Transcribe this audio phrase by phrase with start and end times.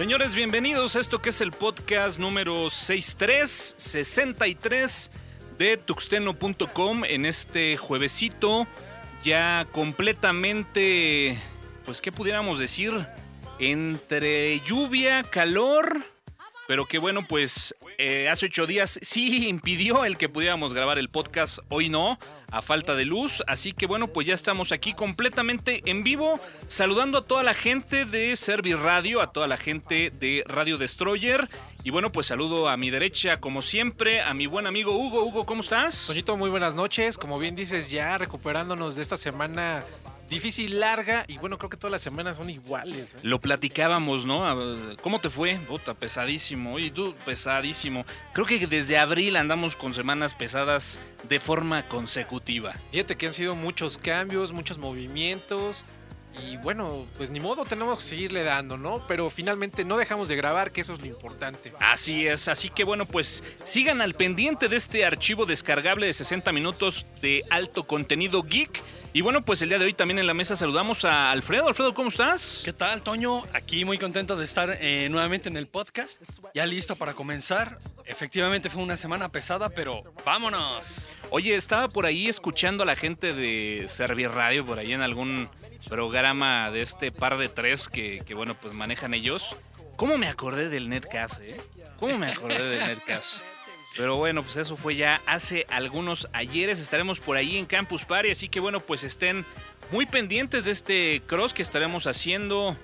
[0.00, 5.10] Señores, bienvenidos a esto que es el podcast número 6363
[5.58, 8.66] de tuxteno.com en este juevesito
[9.22, 11.38] ya completamente,
[11.84, 12.94] pues, ¿qué pudiéramos decir?
[13.58, 16.02] Entre lluvia, calor,
[16.66, 21.10] pero que bueno, pues eh, hace ocho días sí impidió el que pudiéramos grabar el
[21.10, 22.18] podcast, hoy no,
[22.50, 23.42] a falta de luz.
[23.46, 28.06] Así que bueno, pues ya estamos aquí completamente en vivo, saludando a toda la gente
[28.06, 31.46] de Servi Radio, a toda la gente de Radio Destroyer.
[31.84, 35.22] Y bueno, pues saludo a mi derecha, como siempre, a mi buen amigo Hugo.
[35.22, 36.06] Hugo, ¿cómo estás?
[36.06, 37.18] Toñito, muy buenas noches.
[37.18, 39.84] Como bien dices, ya recuperándonos de esta semana
[40.30, 43.14] difícil, larga y bueno, creo que todas las semanas son iguales.
[43.14, 43.18] ¿eh?
[43.22, 44.96] Lo platicábamos, ¿no?
[45.02, 45.56] ¿Cómo te fue?
[45.68, 46.78] Puta, pesadísimo.
[46.78, 48.06] Y tú, pesadísimo.
[48.32, 52.72] Creo que desde abril andamos con semanas pesadas de forma consecutiva.
[52.92, 55.84] Fíjate que han sido muchos cambios, muchos movimientos.
[56.48, 59.04] Y bueno, pues ni modo, tenemos que seguirle dando, ¿no?
[59.08, 61.72] Pero finalmente no dejamos de grabar, que eso es lo importante.
[61.80, 66.52] Así es, así que bueno, pues sigan al pendiente de este archivo descargable de 60
[66.52, 68.80] minutos de alto contenido geek
[69.12, 71.68] y bueno, pues el día de hoy también en la mesa saludamos a Alfredo.
[71.68, 72.62] Alfredo, ¿cómo estás?
[72.64, 73.42] ¿Qué tal, Toño?
[73.52, 76.22] Aquí muy contento de estar eh, nuevamente en el podcast.
[76.54, 77.78] Ya listo para comenzar.
[78.04, 81.10] Efectivamente fue una semana pesada, pero vámonos.
[81.30, 85.48] Oye, estaba por ahí escuchando a la gente de Servir Radio, por ahí en algún
[85.88, 89.56] programa de este par de tres que, que bueno, pues manejan ellos.
[89.96, 91.60] ¿Cómo me acordé del Netcast, eh?
[91.98, 93.42] ¿Cómo me acordé del Netcast?
[93.96, 96.78] Pero bueno, pues eso fue ya hace algunos ayeres.
[96.78, 99.44] Estaremos por ahí en Campus Party, así que bueno, pues estén
[99.90, 102.76] muy pendientes de este cross que estaremos haciendo.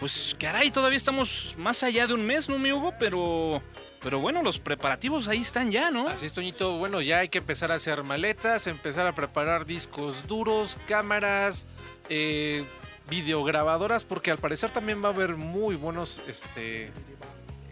[0.00, 2.94] Pues caray, todavía estamos más allá de un mes, ¿no, mi Hugo?
[2.98, 3.62] Pero,
[4.02, 6.08] pero bueno, los preparativos ahí están ya, ¿no?
[6.08, 6.76] Así es, Toñito.
[6.76, 11.66] Bueno, ya hay que empezar a hacer maletas, empezar a preparar discos duros, cámaras,
[12.10, 12.64] eh,
[13.08, 16.92] videograbadoras, porque al parecer también va a haber muy buenos este,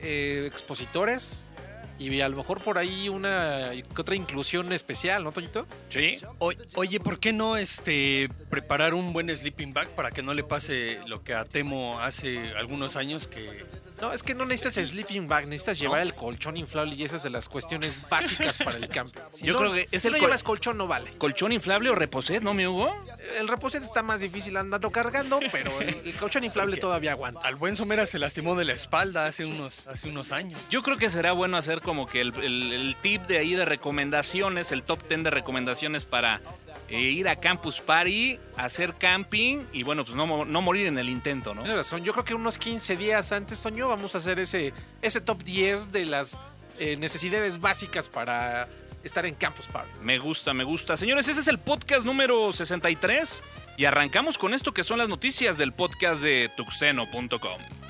[0.01, 1.51] eh, expositores
[1.99, 5.67] y a lo mejor por ahí una otra inclusión especial, ¿no, Toñito?
[5.89, 6.19] Sí.
[6.39, 11.01] oye, ¿por qué no este preparar un buen sleeping bag para que no le pase
[11.07, 13.65] lo que a Temo hace algunos años que
[14.01, 17.31] no, es que no necesitas sleeping bag, necesitas llevar el colchón inflable y esas de
[17.31, 19.21] las cuestiones básicas para el campo.
[19.43, 21.13] Yo creo que es si el no llevas colchón no vale.
[21.19, 22.95] ¿Colchón inflable o reposet, no, mi Hugo?
[23.39, 27.41] El reposet está más difícil andando cargando, pero el, colchón inflable todavía aguanta.
[27.43, 30.61] Al buen Somera se lastimó de la espalda hace unos, hace unos años.
[30.71, 34.73] Yo creo que será bueno hacer como que el, el tip de ahí de recomendaciones,
[34.73, 36.43] el top 10 de recomendaciones para
[36.91, 41.09] eh, ir a Campus Party, hacer camping y bueno, pues no, no morir en el
[41.09, 41.63] intento, ¿no?
[41.63, 45.23] Tienes razón, yo creo que unos 15 días antes, Toño, vamos a hacer ese, ese
[45.23, 46.39] top 10 de las
[46.79, 48.69] eh, necesidades básicas para
[49.03, 49.91] estar en Campus Party.
[50.03, 50.95] Me gusta, me gusta.
[50.99, 53.43] Señores, ese es el podcast número 63
[53.79, 57.88] y arrancamos con esto que son las noticias del podcast de tuxeno.com.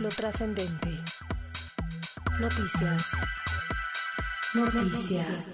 [0.00, 0.90] Lo trascendente.
[2.38, 3.12] Noticias.
[4.54, 5.46] Noticias.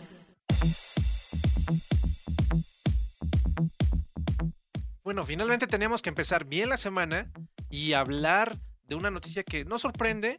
[5.04, 7.30] Bueno, finalmente teníamos que empezar bien la semana
[7.70, 10.38] y hablar de una noticia que no sorprende,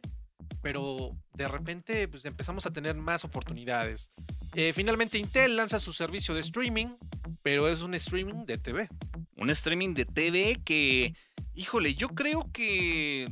[0.60, 4.12] pero de repente pues, empezamos a tener más oportunidades.
[4.54, 6.96] Eh, finalmente Intel lanza su servicio de streaming,
[7.42, 8.88] pero es un streaming de TV.
[9.36, 11.14] Un streaming de TV que,
[11.56, 13.26] híjole, yo creo que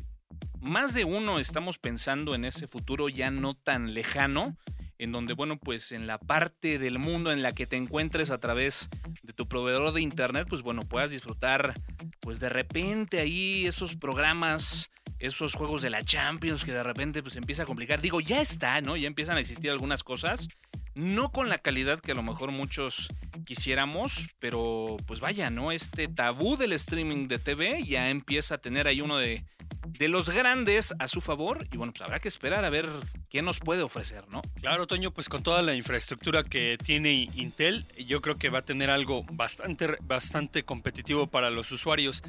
[0.60, 4.56] más de uno estamos pensando en ese futuro ya no tan lejano,
[4.96, 8.38] en donde, bueno, pues en la parte del mundo en la que te encuentres a
[8.38, 8.88] través
[9.22, 11.74] de tu proveedor de internet, pues bueno, puedas disfrutar,
[12.20, 17.36] pues de repente ahí esos programas, esos juegos de la Champions que de repente pues
[17.36, 18.00] empieza a complicar.
[18.00, 18.96] Digo, ya está, ¿no?
[18.96, 20.48] Ya empiezan a existir algunas cosas,
[20.94, 23.08] no con la calidad que a lo mejor muchos
[23.44, 25.72] quisiéramos, pero pues vaya, ¿no?
[25.72, 29.44] Este tabú del streaming de TV ya empieza a tener ahí uno de
[29.86, 32.88] de los grandes a su favor y bueno, pues habrá que esperar a ver
[33.28, 34.42] qué nos puede ofrecer, ¿no?
[34.60, 38.64] Claro, Toño, pues con toda la infraestructura que tiene Intel, yo creo que va a
[38.64, 42.22] tener algo bastante, bastante competitivo para los usuarios.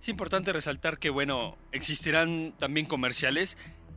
[0.00, 3.56] Es importante resaltar que, bueno, existirán también comerciales,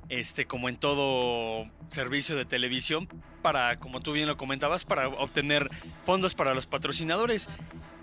[0.09, 3.07] este, como en todo servicio de televisión,
[3.41, 5.69] para, como tú bien lo comentabas, para obtener
[6.05, 7.49] fondos para los patrocinadores.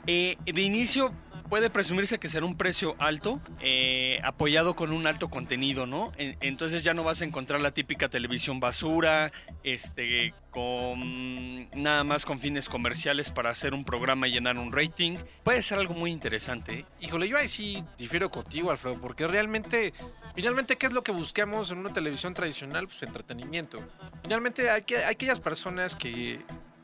[0.07, 1.13] Eh, de inicio
[1.53, 6.11] puede presumirse que será un precio alto, eh, apoyado con un alto contenido, ¿no?
[6.17, 9.33] entonces ya no vas a encontrar la típica televisión basura,
[9.63, 15.19] este, con nada más con fines comerciales para hacer un programa y llenar un rating.
[15.43, 16.73] Puede ser algo muy interesante.
[16.81, 16.85] ¿eh?
[17.01, 19.93] Híjole, yo ahí sí difiero contigo, Alfredo, porque realmente,
[20.35, 22.87] finalmente, ¿qué es lo que buscamos en una televisión tradicional?
[22.87, 23.79] Pues entretenimiento.
[24.23, 26.41] Finalmente, hay, que, hay aquellas personas que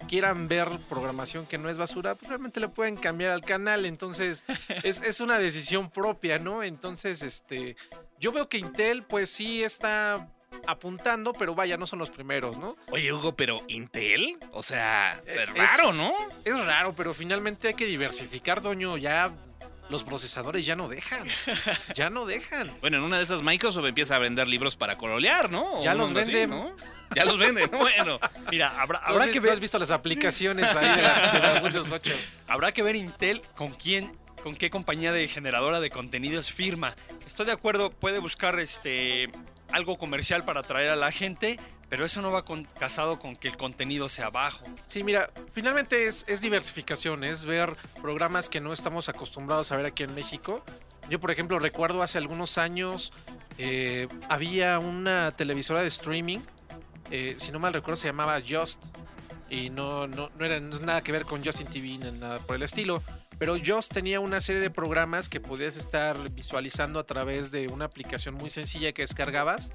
[0.08, 3.86] quieran ver programación que no es basura, pues realmente le pueden cambiar al canal.
[3.86, 4.42] Entonces,
[4.82, 6.62] es, es una decisión propia, ¿no?
[6.64, 7.76] Entonces, este.
[8.18, 10.28] Yo veo que Intel, pues sí está
[10.66, 12.76] apuntando, pero vaya, no son los primeros, ¿no?
[12.90, 16.12] Oye, Hugo, pero Intel, o sea, Eh, es raro, es- ¿no?
[16.44, 18.96] Es raro, pero finalmente hay que diversificar, Doño.
[18.96, 19.32] Ya
[19.90, 21.24] los procesadores ya no dejan.
[21.94, 22.70] Ya no dejan.
[22.80, 25.82] Bueno, en una de esas Microsoft empieza a vender libros para colorear, ¿no?
[25.82, 26.46] Ya los así, vende.
[26.46, 26.76] ¿no?
[27.14, 27.66] Ya los vende.
[27.66, 28.20] Bueno,
[28.50, 31.32] Mira, habrá, ¿No habrá has- que no ver has visto las aplicaciones ahí de la,
[31.32, 32.12] de la Windows 8?
[32.48, 36.94] Habrá que ver Intel con quién, con qué compañía de generadora de contenidos firma.
[37.26, 39.30] Estoy de acuerdo, puede buscar este
[39.72, 41.58] algo comercial para atraer a la gente,
[41.88, 44.64] pero eso no va con- casado con que el contenido sea bajo.
[44.86, 50.02] Sí, mira, finalmente es, diversificación, es ver programas que no estamos acostumbrados a ver aquí
[50.02, 50.62] en México.
[51.08, 53.12] Yo, por ejemplo, recuerdo hace algunos años
[53.56, 56.38] eh, había una televisora de streaming,
[57.10, 58.84] eh, si no mal recuerdo se llamaba Just,
[59.50, 62.62] y no, no, no era nada que ver con Justin TV ni nada por el
[62.62, 63.02] estilo,
[63.38, 67.86] pero Just tenía una serie de programas que podías estar visualizando a través de una
[67.86, 69.72] aplicación muy sencilla que descargabas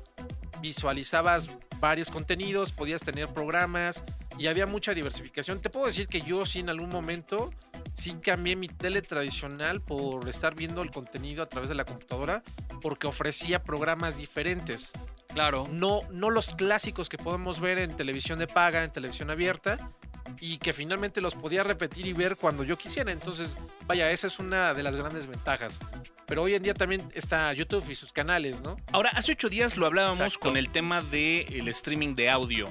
[0.63, 1.49] visualizabas
[1.81, 4.05] varios contenidos, podías tener programas
[4.37, 5.59] y había mucha diversificación.
[5.61, 7.51] Te puedo decir que yo sí en algún momento
[7.93, 12.43] sí cambié mi tele tradicional por estar viendo el contenido a través de la computadora
[12.81, 14.93] porque ofrecía programas diferentes.
[15.27, 15.67] Claro.
[15.69, 19.91] No, no los clásicos que podemos ver en televisión de paga, en televisión abierta
[20.39, 23.11] y que finalmente los podía repetir y ver cuando yo quisiera.
[23.11, 25.79] Entonces, vaya, esa es una de las grandes ventajas.
[26.25, 28.77] Pero hoy en día también está YouTube y sus canales, ¿no?
[28.91, 30.49] ahora, hace ocho días lo hablábamos Exacto.
[30.49, 32.67] con el tema del streaming de audio.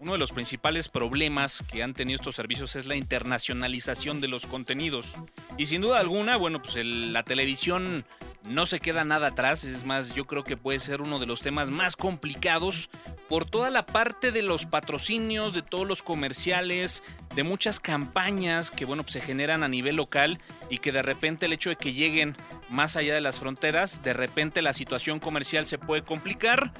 [0.00, 4.46] Uno de los principales problemas que han tenido estos servicios es la internacionalización de los
[4.46, 5.14] contenidos.
[5.56, 8.04] Y sin duda alguna, bueno, pues la televisión
[8.44, 9.64] no se queda nada atrás.
[9.64, 12.90] Es más, yo creo que puede ser uno de los temas más complicados
[13.28, 17.02] por toda la parte de los patrocinios, de todos los comerciales,
[17.34, 20.38] de muchas campañas que, bueno, pues se generan a nivel local
[20.68, 22.36] y que de repente el hecho de que lleguen
[22.68, 26.72] más allá de las fronteras, de repente la situación comercial se puede complicar.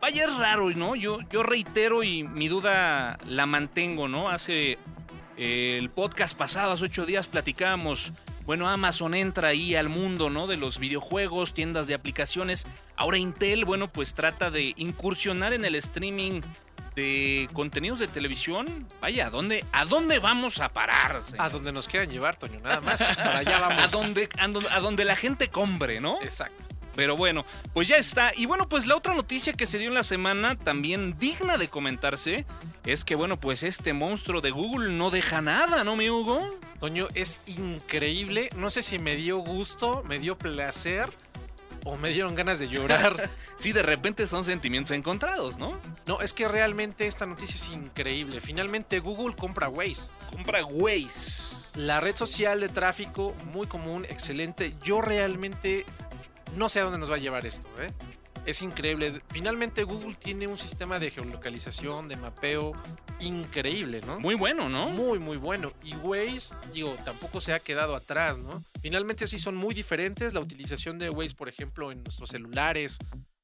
[0.00, 0.96] Vaya, es raro, ¿no?
[0.96, 4.30] Yo, yo reitero y mi duda la mantengo, ¿no?
[4.30, 4.78] Hace
[5.36, 8.12] eh, el podcast pasado, hace ocho días, platicábamos.
[8.46, 10.46] Bueno, Amazon entra ahí al mundo, ¿no?
[10.46, 12.66] De los videojuegos, tiendas de aplicaciones.
[12.96, 16.40] Ahora Intel, bueno, pues trata de incursionar en el streaming
[16.96, 18.88] de contenidos de televisión.
[19.02, 21.20] Vaya, ¿a dónde, a dónde vamos a parar?
[21.20, 21.42] señor?
[21.42, 23.02] A donde nos quieran llevar, Toño, nada más.
[23.02, 23.84] Para allá vamos.
[23.84, 26.20] a donde, a donde, a donde la gente compre, ¿no?
[26.22, 26.79] Exacto.
[27.00, 28.30] Pero bueno, pues ya está.
[28.36, 31.68] Y bueno, pues la otra noticia que se dio en la semana, también digna de
[31.68, 32.44] comentarse,
[32.84, 36.58] es que bueno, pues este monstruo de Google no deja nada, ¿no, mi Hugo?
[36.78, 38.50] Toño, es increíble.
[38.54, 41.08] No sé si me dio gusto, me dio placer
[41.86, 43.30] o me dieron ganas de llorar.
[43.60, 45.78] Sí, de repente son sentimientos encontrados, ¿no?
[46.06, 48.40] no, es que realmente esta noticia es increíble.
[48.40, 50.10] Finalmente Google compra Waze.
[50.30, 51.56] Compra Waze.
[51.74, 54.74] La red social de tráfico, muy común, excelente.
[54.82, 55.84] Yo realmente
[56.56, 57.90] no sé a dónde nos va a llevar esto, ¿eh?
[58.46, 59.20] Es increíble.
[59.28, 62.72] Finalmente Google tiene un sistema de geolocalización, de mapeo
[63.20, 64.18] increíble, ¿no?
[64.18, 64.88] Muy bueno, ¿no?
[64.88, 65.70] Muy, muy bueno.
[65.82, 68.64] Y Waze, digo, tampoco se ha quedado atrás, ¿no?
[68.80, 70.32] Finalmente sí son muy diferentes.
[70.32, 72.98] La utilización de Waze, por ejemplo, en nuestros celulares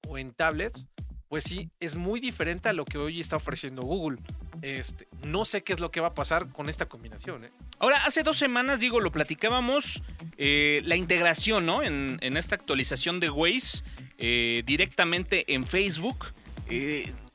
[0.09, 0.89] o en tablets,
[1.29, 4.19] pues sí, es muy diferente a lo que hoy está ofreciendo Google.
[4.63, 7.51] Este, no sé qué es lo que va a pasar con esta combinación, ¿eh?
[7.79, 10.03] Ahora, hace dos semanas, digo, lo platicábamos,
[10.39, 11.83] eh, la integración, ¿no?
[11.83, 13.83] En, esta actualización de Waze
[14.19, 16.33] eh, directamente en Facebook.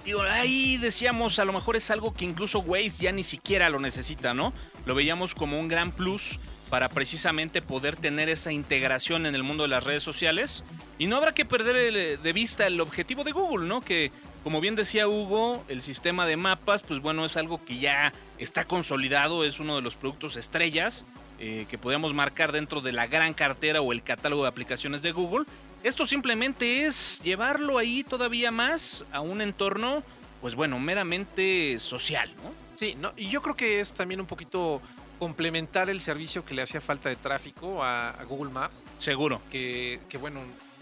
[0.05, 3.79] Digo, ahí decíamos, a lo mejor es algo que incluso Waze ya ni siquiera lo
[3.79, 4.51] necesita, ¿no?
[4.85, 6.39] Lo veíamos como un gran plus
[6.71, 10.63] para precisamente poder tener esa integración en el mundo de las redes sociales.
[11.01, 13.81] Y no habrá que perder el- de vista el objetivo de Google, ¿no?
[13.81, 14.11] Que,
[14.43, 18.65] como bien decía Hugo, el sistema de mapas, pues bueno, es algo que ya está
[18.65, 21.03] consolidado, es uno de los productos estrellas
[21.39, 25.11] eh, que podemos marcar dentro de la gran cartera o el catálogo de aplicaciones de
[25.11, 25.45] Google.
[25.81, 30.03] Esto simplemente es llevarlo ahí todavía más a un entorno,
[30.39, 32.53] pues bueno, meramente social, ¿no?
[32.77, 34.83] Sí, no, y yo creo que es también un poquito
[35.17, 39.41] complementar el servicio que le hacía falta de tráfico a, a Google Maps, Seguro.
[39.51, 40.41] que, que, bueno,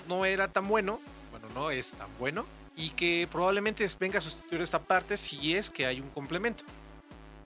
[0.09, 0.99] no era tan bueno,
[1.31, 5.69] bueno, no es tan bueno, y que probablemente venga a sustituir esta parte si es
[5.69, 6.65] que hay un complemento.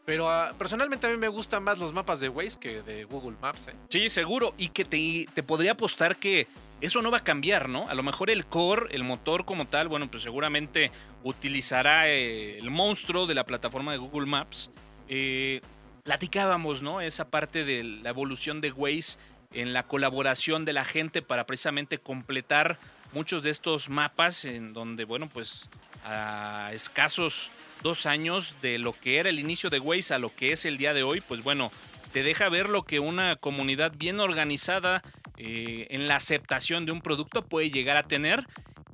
[0.06, 3.38] Pero ah, personalmente a mí me gustan más los mapas de Waze que de Google
[3.42, 3.68] Maps.
[3.68, 3.74] ¿eh?
[3.90, 4.54] Sí, seguro.
[4.58, 6.48] Y que te, te podría apostar que
[6.82, 7.88] eso no va a cambiar, ¿no?
[7.88, 10.92] A lo mejor el core, el motor como tal, bueno, pues seguramente
[11.24, 14.70] utilizará eh, el monstruo de la plataforma de Google Maps.
[15.08, 15.62] Eh,
[16.04, 17.00] platicábamos, ¿no?
[17.00, 19.18] Esa parte de la evolución de Waze
[19.54, 22.78] en la colaboración de la gente para precisamente completar
[23.14, 25.70] muchos de estos mapas en donde, bueno, pues
[26.04, 30.52] a escasos dos años de lo que era el inicio de Waze a lo que
[30.52, 31.72] es el día de hoy, pues bueno,
[32.12, 35.02] te deja ver lo que una comunidad bien organizada
[35.38, 38.46] eh, en la aceptación de un producto puede llegar a tener.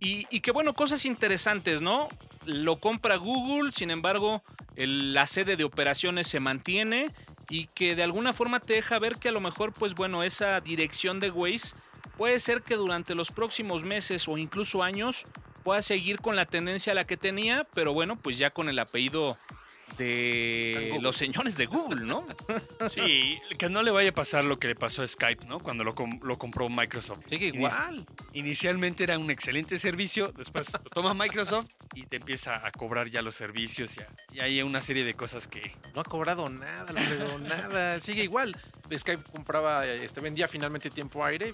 [0.02, 2.08] Y, que bueno, cosas interesantes, ¿no?
[2.46, 4.42] Lo compra Google, sin embargo,
[4.78, 7.12] la sede de operaciones se mantiene
[7.50, 10.60] y que de alguna forma te deja ver que a lo mejor, pues bueno, esa
[10.60, 11.76] dirección de Waze
[12.18, 15.26] puede ser que durante los próximos meses o incluso años
[15.64, 18.80] pueda seguir con la tendencia a la que tenía, pero bueno, pues ya con el
[18.80, 19.38] apellido
[19.98, 22.26] de los señores de Google, ¿no?
[22.90, 25.60] Sí, que no le vaya a pasar lo que le pasó a Skype, ¿no?
[25.60, 27.26] Cuando lo, com- lo compró Microsoft.
[27.28, 28.06] Sigue Inici- igual.
[28.34, 33.22] Inicialmente era un excelente servicio, después lo toma Microsoft y te empieza a cobrar ya
[33.22, 35.72] los servicios y, a- y hay una serie de cosas que...
[35.94, 38.00] No ha cobrado nada, no ha cobrado nada.
[38.00, 38.56] Sigue igual.
[38.96, 41.54] Skype compraba, este, vendía finalmente tiempo aire.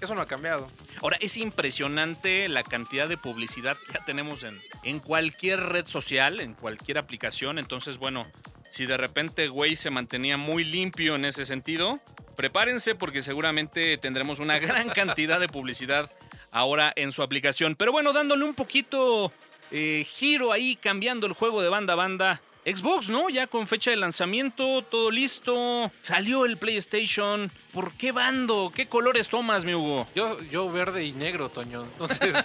[0.00, 0.68] Eso no ha cambiado.
[1.02, 6.40] Ahora, es impresionante la cantidad de publicidad que ya tenemos en, en cualquier red social,
[6.40, 7.58] en cualquier aplicación.
[7.58, 8.24] Entonces, bueno,
[8.70, 12.00] si de repente Waze se mantenía muy limpio en ese sentido,
[12.36, 16.10] prepárense porque seguramente tendremos una gran cantidad de publicidad
[16.50, 17.76] ahora en su aplicación.
[17.76, 19.32] Pero bueno, dándole un poquito
[19.70, 22.40] eh, giro ahí, cambiando el juego de banda a banda.
[22.64, 23.30] Xbox, ¿no?
[23.30, 25.90] Ya con fecha de lanzamiento, todo listo.
[26.02, 27.50] Salió el PlayStation.
[27.72, 28.70] ¿Por qué bando?
[28.74, 30.06] ¿Qué colores tomas, mi Hugo?
[30.14, 31.82] Yo, yo verde y negro, Toño.
[31.82, 32.36] Entonces,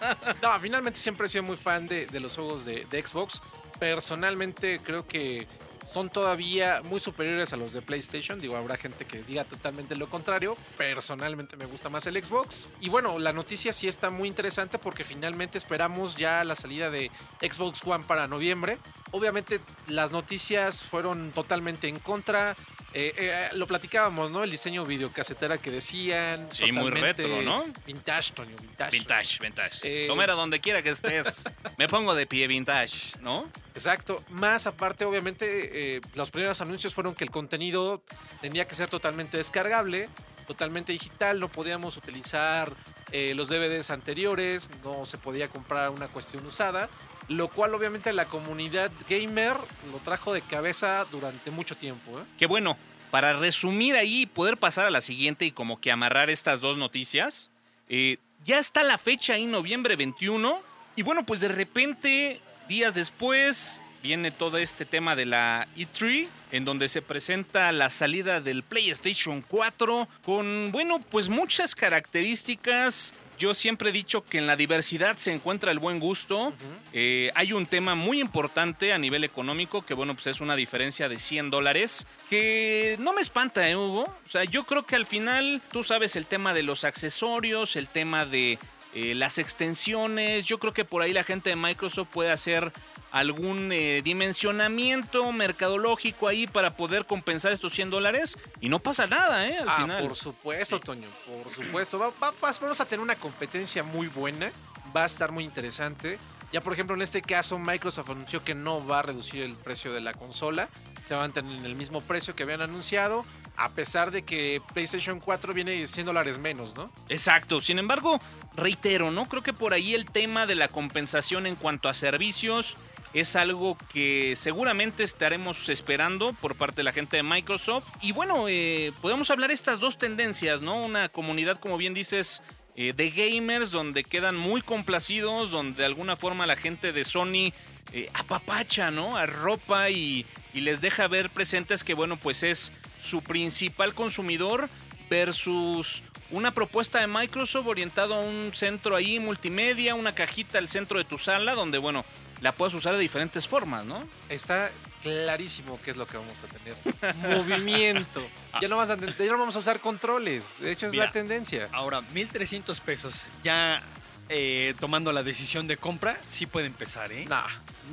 [0.42, 3.42] no, finalmente siempre he sido muy fan de, de los juegos de, de Xbox.
[3.80, 5.48] Personalmente creo que
[5.94, 8.40] son todavía muy superiores a los de PlayStation.
[8.40, 10.56] Digo, habrá gente que diga totalmente lo contrario.
[10.76, 12.70] Personalmente me gusta más el Xbox.
[12.80, 17.12] Y bueno, la noticia sí está muy interesante porque finalmente esperamos ya la salida de
[17.40, 18.78] Xbox One para noviembre.
[19.14, 22.56] Obviamente las noticias fueron totalmente en contra.
[22.92, 24.42] Eh, eh, lo platicábamos, ¿no?
[24.42, 26.48] El diseño videocasetera que decían.
[26.50, 27.64] Sí, muy retro, ¿no?
[27.86, 28.90] Vintage, Toño, vintage.
[28.90, 29.78] Vintage, vintage.
[29.84, 31.44] Eh, Tomera, donde quiera que estés.
[31.78, 33.48] Me pongo de pie vintage, ¿no?
[33.76, 34.20] Exacto.
[34.30, 38.02] Más aparte, obviamente, eh, los primeros anuncios fueron que el contenido
[38.40, 40.08] tenía que ser totalmente descargable,
[40.48, 42.72] totalmente digital, no podíamos utilizar
[43.12, 46.90] los DVDs anteriores, no se podía comprar una cuestión usada,
[47.28, 49.56] lo cual obviamente la comunidad gamer
[49.90, 52.18] lo trajo de cabeza durante mucho tiempo.
[52.18, 52.24] ¿eh?
[52.38, 52.76] Que bueno,
[53.10, 56.76] para resumir ahí y poder pasar a la siguiente y como que amarrar estas dos
[56.76, 57.50] noticias,
[57.88, 60.60] eh, ya está la fecha ahí, noviembre 21.
[60.96, 66.64] Y bueno, pues de repente, días después, viene todo este tema de la E3, en
[66.64, 73.14] donde se presenta la salida del PlayStation 4 con, bueno, pues muchas características.
[73.38, 76.52] Yo siempre he dicho que en la diversidad se encuentra el buen gusto.
[76.92, 81.08] Eh, hay un tema muy importante a nivel económico, que bueno, pues es una diferencia
[81.08, 84.02] de 100 dólares, que no me espanta, ¿eh, Hugo?
[84.02, 87.88] O sea, yo creo que al final, tú sabes el tema de los accesorios, el
[87.88, 88.58] tema de
[88.94, 92.72] eh, las extensiones, yo creo que por ahí la gente de Microsoft puede hacer
[93.14, 99.46] algún eh, dimensionamiento mercadológico ahí para poder compensar estos 100 dólares y no pasa nada,
[99.48, 99.56] ¿eh?
[99.58, 100.02] Al ah, final.
[100.02, 101.06] por supuesto, Toño,
[101.44, 101.96] por supuesto.
[101.98, 104.50] Va- va- va- vamos a tener una competencia muy buena,
[104.94, 106.18] va a estar muy interesante.
[106.52, 109.92] Ya, por ejemplo, en este caso, Microsoft anunció que no va a reducir el precio
[109.92, 110.68] de la consola,
[111.06, 113.24] se va a mantener en el mismo precio que habían anunciado,
[113.56, 116.90] a pesar de que PlayStation 4 viene 100 dólares menos, ¿no?
[117.08, 117.60] Exacto.
[117.60, 118.18] Sin embargo,
[118.56, 119.26] reitero, ¿no?
[119.26, 122.76] Creo que por ahí el tema de la compensación en cuanto a servicios
[123.14, 127.86] es algo que seguramente estaremos esperando por parte de la gente de Microsoft.
[128.02, 130.82] Y bueno, eh, podemos hablar estas dos tendencias, ¿no?
[130.82, 132.42] Una comunidad, como bien dices,
[132.74, 137.52] eh, de gamers donde quedan muy complacidos, donde de alguna forma la gente de Sony
[137.92, 139.16] eh, apapacha, ¿no?
[139.16, 144.68] Arropa y, y les deja ver presentes que, bueno, pues es su principal consumidor
[145.08, 146.02] versus
[146.32, 151.04] una propuesta de Microsoft orientado a un centro ahí multimedia, una cajita al centro de
[151.04, 152.04] tu sala donde, bueno,
[152.44, 154.06] la puedes usar de diferentes formas, ¿no?
[154.28, 154.70] Está
[155.02, 157.16] clarísimo qué es lo que vamos a tener.
[157.38, 158.22] Movimiento.
[158.60, 160.60] Ya no, vas a, ya no vamos a usar controles.
[160.60, 161.06] De hecho, es Mira.
[161.06, 161.70] la tendencia.
[161.72, 163.82] Ahora, 1.300 pesos, ya
[164.28, 167.24] eh, tomando la decisión de compra, sí puede empezar, ¿eh?
[167.30, 167.42] No,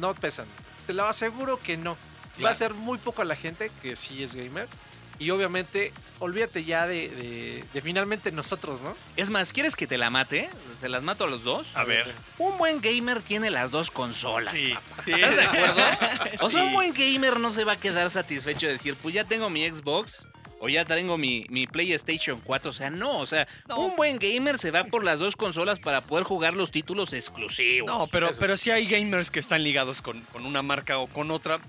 [0.01, 0.47] no pesan.
[0.85, 1.95] Te lo aseguro que no.
[2.43, 4.67] Va a ser muy poco a la gente que sí es gamer.
[5.21, 8.95] Y obviamente, olvídate ya de, de- de finalmente nosotros, ¿no?
[9.17, 10.49] Es más, ¿quieres que te la mate?
[10.79, 11.75] ¿Se las mato a los dos?
[11.75, 12.11] A ver.
[12.39, 14.53] Un buen gamer tiene las dos consolas.
[14.57, 15.03] Sí, papá.
[15.05, 15.11] sí.
[15.13, 15.81] ¿Estás de acuerdo?
[16.41, 16.67] O sea, Sí.
[16.67, 19.67] un buen gamer no se va a quedar satisfecho de decir, pues ya tengo mi
[19.69, 20.27] Xbox
[20.59, 22.69] o ya tengo mi, mi PlayStation 4.
[22.71, 23.19] O sea, no.
[23.19, 23.77] O sea, No.
[23.79, 27.87] un buen gamer se va por las dos consolas para poder jugar los títulos exclusivos.
[27.87, 31.05] No, pero, Eso pero sí hay gamers que están ligados con, con una marca o
[31.07, 31.59] con otra,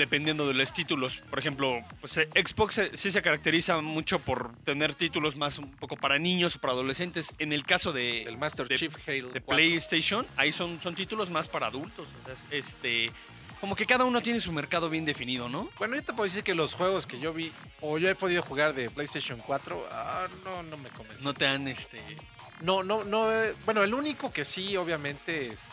[0.00, 1.18] dependiendo de los títulos.
[1.30, 5.70] Por ejemplo, pues, eh, Xbox eh, sí se caracteriza mucho por tener títulos más un
[5.72, 7.34] poco para niños o para adolescentes.
[7.38, 9.28] En el caso de, El Master de- Chief Halo.
[9.28, 9.44] de 4.
[9.46, 12.08] PlayStation, ahí son, son títulos más para adultos.
[12.22, 13.12] O sea, es- este,
[13.60, 15.68] como que cada uno tiene su mercado bien definido, ¿no?
[15.78, 17.52] Bueno, yo te puedo decir que los juegos que yo vi
[17.82, 21.22] o yo he podido jugar de PlayStation 4, ah, no, no me convenció.
[21.24, 22.00] No te han, este...
[22.62, 23.32] No, no, no.
[23.32, 25.68] eh, bueno, el único que sí, obviamente, es.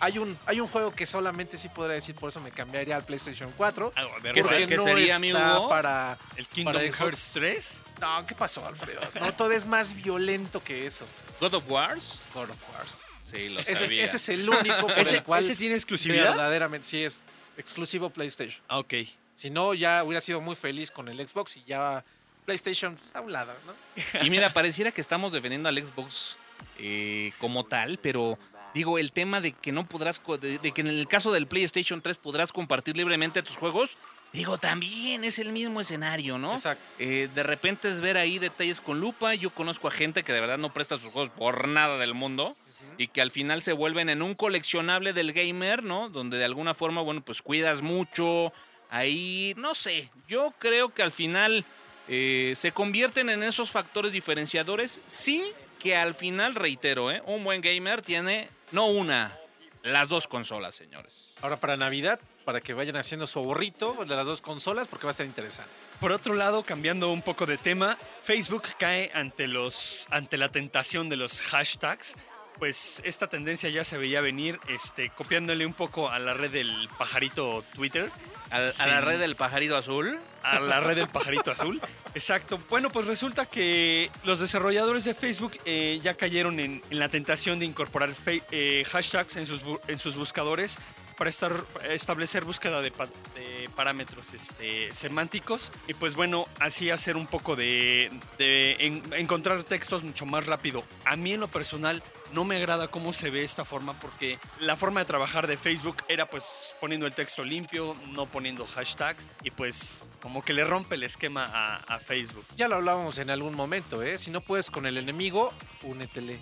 [0.00, 3.04] Hay un, hay un juego que solamente sí podría decir, por eso me cambiaría al
[3.04, 3.92] PlayStation 4.
[3.96, 5.68] A ver, ¿Qué se- qué no sería, está amigo?
[5.68, 6.18] para.
[6.36, 6.92] ¿El Kingdom para.
[6.92, 7.72] Hearts 3?
[8.00, 9.00] No, ¿qué pasó, Alfredo?
[9.20, 11.06] No, todo es más violento que eso.
[11.40, 12.18] God of Wars.
[12.34, 12.98] God of Wars.
[13.22, 14.04] Sí, lo Ese, es- sabía.
[14.04, 16.30] ese es el único por ¿Ese, el cual ese tiene exclusividad?
[16.30, 17.22] verdaderamente sí es
[17.56, 18.62] exclusivo PlayStation.
[18.68, 18.94] Ah, ok.
[19.34, 22.04] Si no, ya hubiera sido muy feliz con el Xbox y ya
[22.44, 24.22] PlayStation a un lado, ¿no?
[24.24, 26.36] Y mira, pareciera que estamos defendiendo al Xbox
[26.78, 28.38] eh, como tal, pero
[28.76, 32.18] digo, el tema de que no podrás, de que en el caso del PlayStation 3
[32.18, 33.96] podrás compartir libremente tus juegos,
[34.34, 36.52] digo, también es el mismo escenario, ¿no?
[36.52, 36.84] Exacto.
[36.98, 39.34] Eh, de repente es ver ahí detalles con lupa.
[39.34, 42.54] Yo conozco a gente que de verdad no presta sus juegos por nada del mundo.
[42.98, 46.08] Y que al final se vuelven en un coleccionable del gamer, ¿no?
[46.08, 48.52] Donde de alguna forma, bueno, pues cuidas mucho.
[48.88, 50.10] Ahí, no sé.
[50.28, 51.64] Yo creo que al final
[52.08, 55.02] eh, se convierten en esos factores diferenciadores.
[55.06, 55.44] Sí,
[55.78, 57.22] que al final, reitero, ¿eh?
[57.26, 59.38] Un buen gamer tiene no una,
[59.82, 61.34] las dos consolas, señores.
[61.42, 65.10] Ahora para Navidad, para que vayan haciendo su ahorrito de las dos consolas, porque va
[65.10, 65.70] a estar interesante.
[66.00, 71.08] Por otro lado, cambiando un poco de tema, Facebook cae ante, los, ante la tentación
[71.08, 72.16] de los hashtags.
[72.58, 76.88] Pues esta tendencia ya se veía venir, este, copiándole un poco a la red del
[76.96, 78.10] pajarito Twitter.
[78.50, 78.80] Al- Sí.
[78.82, 80.18] A la red del pajarito azul.
[80.46, 81.80] A la red del pajarito azul.
[82.14, 82.58] Exacto.
[82.70, 87.66] Bueno, pues resulta que los desarrolladores de Facebook eh, ya cayeron en, la tentación de
[87.66, 90.78] incorporar eh, hashtags en sus, en sus buscadores
[91.18, 91.52] para estar,
[91.88, 97.56] establecer búsqueda de, pa- de parámetros este, semánticos y pues bueno, así hacer un poco
[97.56, 100.84] de, de en- encontrar textos mucho más rápido.
[101.06, 104.76] A mí en lo personal no me agrada cómo se ve esta forma porque la
[104.76, 109.50] forma de trabajar de Facebook era pues poniendo el texto limpio, no poniendo hashtags y
[109.50, 111.46] pues como que le rompe el esquema
[111.86, 112.44] a, Facebook.
[112.56, 114.18] Ya lo hablábamos en algún momento, ¿eh?
[114.18, 116.38] Si no puedes con el enemigo, únetele.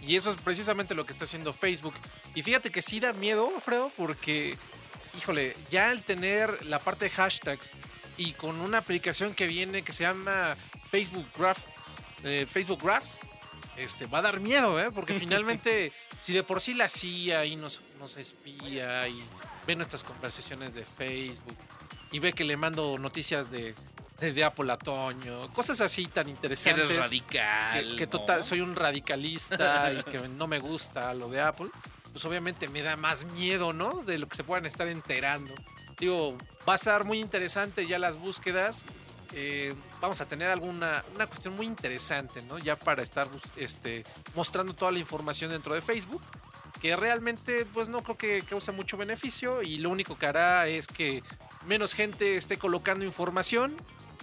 [0.00, 1.94] Y eso es precisamente lo que está haciendo Facebook.
[2.34, 4.56] Y fíjate que sí da miedo, Alfredo, porque,
[5.16, 7.76] híjole, ya al tener la parte de hashtags
[8.16, 10.56] y con una aplicación que viene que se llama
[10.90, 11.64] Facebook Graphs,
[12.24, 13.20] eh, Facebook Graphs,
[13.78, 14.90] este, va a dar miedo, ¿eh?
[14.94, 19.22] Porque finalmente, si de por sí la CIA ahí nos, nos espía y
[19.66, 21.56] ve nuestras conversaciones de Facebook
[22.12, 23.74] y ve que le mando noticias de,
[24.20, 26.84] de, de Apple a Toño, cosas así tan Que interesantes.
[26.86, 27.90] eres radical.
[27.90, 28.10] que, que ¿no?
[28.10, 31.68] total, soy un radicalista y que no me gusta lo de Apple,
[32.12, 34.02] pues obviamente me da más miedo, ¿no?
[34.02, 35.54] De lo que se puedan estar enterando.
[35.98, 36.38] Digo,
[36.68, 38.84] va a estar muy interesante ya las búsquedas.
[39.32, 42.58] Eh, vamos a tener alguna una cuestión muy interesante, ¿no?
[42.58, 46.22] Ya para estar bus- este, mostrando toda la información dentro de Facebook,
[46.80, 50.86] que realmente pues no creo que cause mucho beneficio y lo único que hará es
[50.86, 51.22] que
[51.66, 53.76] menos gente esté colocando información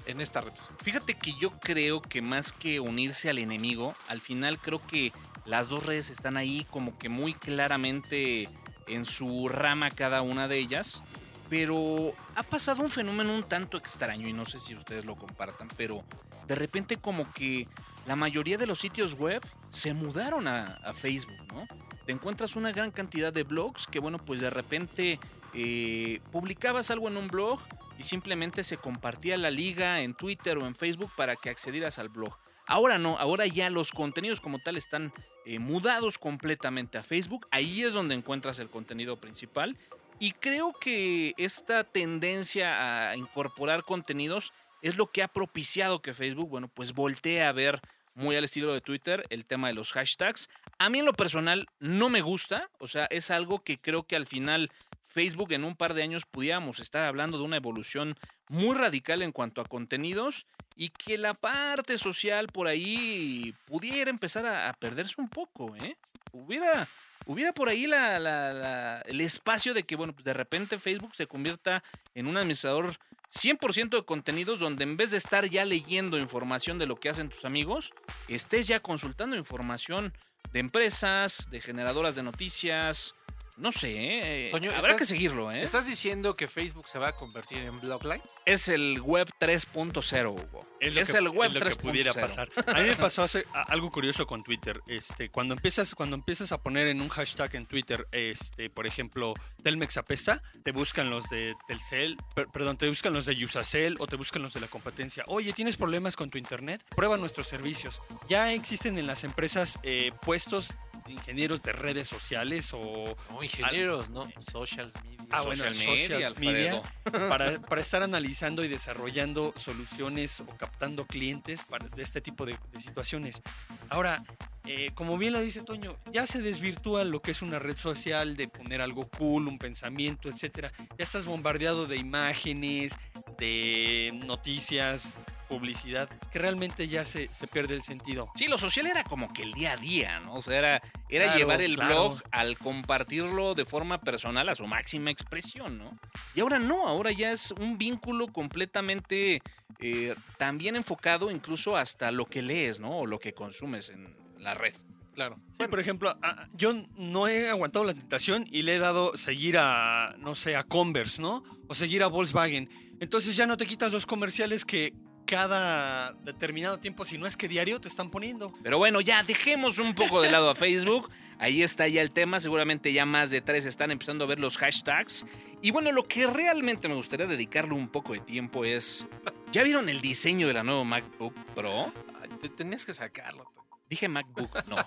[0.06, 0.54] en esta red.
[0.84, 5.12] Fíjate que yo creo que más que unirse al enemigo, al final creo que
[5.46, 8.48] las dos redes están ahí como que muy claramente
[8.88, 11.02] en su rama cada una de ellas.
[11.50, 15.68] Pero ha pasado un fenómeno un tanto extraño y no sé si ustedes lo compartan,
[15.78, 16.04] pero
[16.48, 17.68] de repente como que
[18.06, 21.68] la mayoría de los sitios web se mudaron a, Facebook, ¿no?
[22.06, 25.20] Te encuentras una gran cantidad de blogs que, bueno, pues de repente
[25.54, 27.60] eh, publicabas algo en un blog
[27.98, 32.10] y simplemente se compartía la liga en Twitter o en Facebook para que accedieras al
[32.10, 32.38] blog.
[32.68, 35.14] Ahora no, ahora ya los contenidos como tal están
[35.46, 37.48] eh, mudados completamente a Facebook.
[37.52, 39.78] Ahí es donde encuentras el contenido principal.
[40.20, 46.50] Y creo que esta tendencia a incorporar contenidos es lo que ha propiciado que Facebook,
[46.50, 47.82] bueno, pues voltee a ver
[48.14, 50.50] muy al estilo de Twitter el tema de los hashtags.
[50.80, 54.16] A mí en lo personal no me gusta, o sea, es algo que creo que
[54.16, 54.72] al final
[55.04, 59.32] Facebook en un par de años pudiéramos estar hablando de una evolución muy radical en
[59.32, 65.16] cuanto a contenidos y que la parte social por ahí pudiera empezar a, a perderse
[65.20, 65.98] un poco, ¿eh?
[66.32, 66.88] Hubiera,
[67.26, 71.16] hubiera por ahí la- la- la- el espacio de que, bueno, pues de repente Facebook
[71.16, 71.84] se convierta
[72.14, 72.96] en un administrador
[73.30, 77.30] 100% de contenidos donde en vez de estar ya leyendo información de lo que hacen
[77.30, 77.92] tus amigos,
[78.28, 80.14] estés ya consultando información
[80.54, 83.16] de empresas, de generadoras de noticias,
[83.58, 84.52] no sé, ¿eh?
[84.52, 85.62] Toño, habrá estás- que seguirlo, ¿eh?
[85.64, 88.28] ¿Estás diciendo que Facebook se va a convertir en Bloglines?
[88.46, 90.60] Es el web 3.0, Hugo.
[90.80, 92.22] Es, lo que, el web es lo que pudiera 3.0.
[92.22, 92.50] pasar.
[92.76, 94.82] A mí me pasó hace- a- algo curioso con Twitter.
[94.88, 99.34] Este, cuando empiezas, cuando empiezas a poner en un hashtag en Twitter, este, por ejemplo,
[99.64, 104.08] Telmex apesta, te buscan los de Telcel, per- perdón, te buscan los de Usacell o
[104.08, 105.24] te buscan los de la competencia.
[105.28, 106.84] Oye, ¿tienes problemas con tu internet?
[106.96, 108.02] Prueba nuestros servicios.
[108.30, 110.74] Ya existen en las empresas eh, puestos
[111.08, 114.24] ingenieros de redes sociales o No, ingenieros, ¿no?
[114.52, 115.18] Social media.
[115.32, 116.82] Ah, bueno, Social media, social media,
[117.30, 122.58] para, para estar analizando y desarrollando soluciones o captando clientes para, de este tipo de,
[122.72, 123.42] de situaciones.
[123.90, 124.24] Ahora,
[124.68, 128.36] eh, como bien lo dice Toño, ya se desvirtúa lo que es una red social
[128.36, 130.72] de poner algo cool, un pensamiento, etcétera.
[130.98, 132.96] Ya estás bombardeado de imágenes,
[133.38, 138.30] de noticias, publicidad, que realmente ya se, se pierde el sentido.
[138.36, 140.36] Sí, lo social era como que el día a día, ¿no?
[140.36, 142.10] O sea, era, era Claro, llevar el claro.
[142.10, 145.98] blog al compartirlo de forma personal a su máxima expresión, ¿no?
[146.34, 149.42] Y ahora no, ahora ya es un vínculo completamente
[149.80, 153.00] eh, también enfocado incluso hasta lo que lees, ¿no?
[153.00, 154.74] O lo que consumes en la red.
[155.14, 155.40] Claro.
[155.58, 156.14] Sí, por ejemplo,
[156.54, 160.64] yo no he aguantado la tentación y le he dado seguir a, no sé, a
[160.66, 161.42] Converse, ¿no?
[161.70, 162.70] O seguir a Volkswagen.
[163.00, 164.94] Entonces ya no te quitas los comerciales que
[165.26, 168.54] cada determinado tiempo, si no es que diario, te están poniendo.
[168.64, 171.10] Pero bueno, ya dejemos un poco de lado a Facebook.
[171.38, 172.40] Ahí está ya el tema.
[172.40, 175.26] Seguramente ya más de tres están empezando a ver los hashtags.
[175.62, 179.08] Y bueno, lo que realmente me gustaría dedicarle un poco de tiempo es.
[179.52, 181.92] ¿Ya vieron el diseño de la nueva MacBook Pro?
[182.22, 183.52] Ay, te tenías que sacarlo.
[183.90, 184.78] Dije MacBook, no.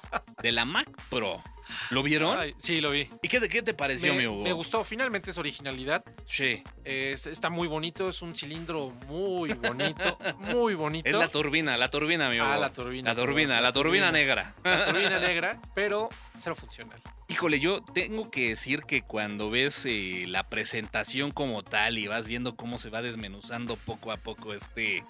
[0.43, 1.43] De la Mac Pro.
[1.91, 2.39] ¿Lo vieron?
[2.39, 3.09] Ay, sí, lo vi.
[3.23, 4.43] ¿Y qué, te- qué te pareció, mi Hugo?
[4.43, 4.83] me gustó.
[4.85, 6.03] Finalmente es originalidad.
[6.25, 6.63] Sí.
[6.85, 8.09] Es- está muy bonito.
[8.09, 10.19] Es un cilindro muy bonito.
[10.41, 11.09] muy bonito.
[11.09, 12.47] Es la turbina, la turbina, mi Hugo.
[12.49, 14.13] Ah, la turbina, La turbina, la la turbina turbina.
[14.13, 14.55] negra.
[14.65, 16.09] La turbina negra, pero
[16.39, 17.01] cero funcional.
[17.29, 22.27] Híjole, yo tengo que decir que cuando ves eh, la presentación como tal y vas
[22.27, 25.05] viendo cómo se va desmenuzando poco a poco este,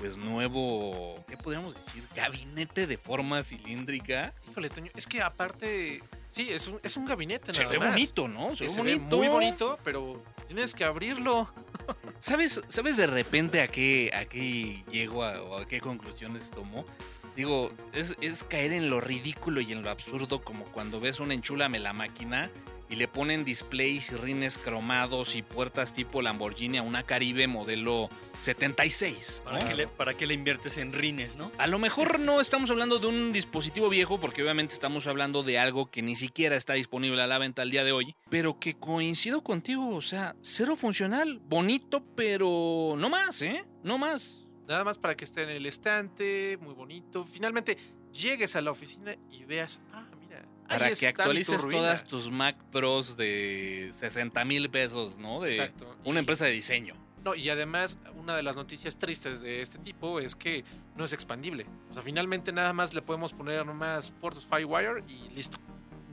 [0.00, 2.02] pues nuevo, ¿qué podríamos decir?
[2.16, 4.32] Gabinete de forma cilíndrica.
[4.50, 7.90] Híjole, Toño, es que aparte, sí, es un, es un gabinete Se nada ve más.
[7.90, 8.56] bonito, ¿no?
[8.56, 9.16] Se, Se, ve ve bonito.
[9.18, 11.52] muy bonito, pero tienes que abrirlo.
[12.18, 16.84] ¿Sabes, ¿Sabes de repente a qué, a qué llego a- o a qué conclusiones tomo?
[17.36, 21.30] Digo, es, es caer en lo ridículo y en lo absurdo como cuando ves un
[21.30, 22.50] enchúlame la máquina
[22.90, 28.10] y le ponen displays y rines cromados y puertas tipo Lamborghini a una Caribe modelo
[28.40, 29.42] 76.
[29.44, 29.50] ¿no?
[29.50, 31.52] ¿Para, qué le, ¿Para qué le inviertes en rines, no?
[31.58, 35.58] A lo mejor no estamos hablando de un dispositivo viejo, porque obviamente estamos hablando de
[35.58, 38.74] algo que ni siquiera está disponible a la venta al día de hoy, pero que
[38.74, 43.64] coincido contigo, o sea, cero funcional, bonito, pero no más, ¿eh?
[43.84, 44.48] No más.
[44.66, 47.24] Nada más para que esté en el estante, muy bonito.
[47.24, 47.76] Finalmente
[48.12, 50.06] llegues a la oficina y veas, ah,
[50.70, 55.40] ahí Para que actualices todas tus Mac Pros de 60 mil pesos, ¿no?
[55.40, 55.94] De Exacto.
[56.04, 56.94] una Y- empresa de diseño.
[57.24, 60.64] No, y además, una de las noticias tristes de este tipo es que
[60.96, 61.66] no es expandible.
[61.90, 65.58] O sea, finalmente nada más le podemos poner más puertos Firewire y listo.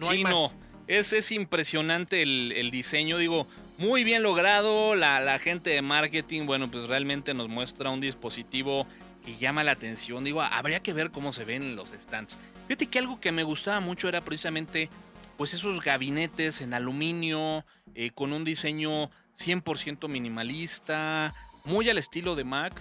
[0.01, 0.33] No hay sí, más.
[0.33, 0.49] no.
[0.87, 4.95] Es, es impresionante el, el diseño, digo, muy bien logrado.
[4.95, 8.85] La, la gente de marketing, bueno, pues realmente nos muestra un dispositivo
[9.25, 10.23] que llama la atención.
[10.25, 12.37] Digo, habría que ver cómo se ven los stands.
[12.67, 14.89] Fíjate que algo que me gustaba mucho era precisamente,
[15.37, 21.33] pues esos gabinetes en aluminio, eh, con un diseño 100% minimalista,
[21.65, 22.73] muy al estilo de Mac.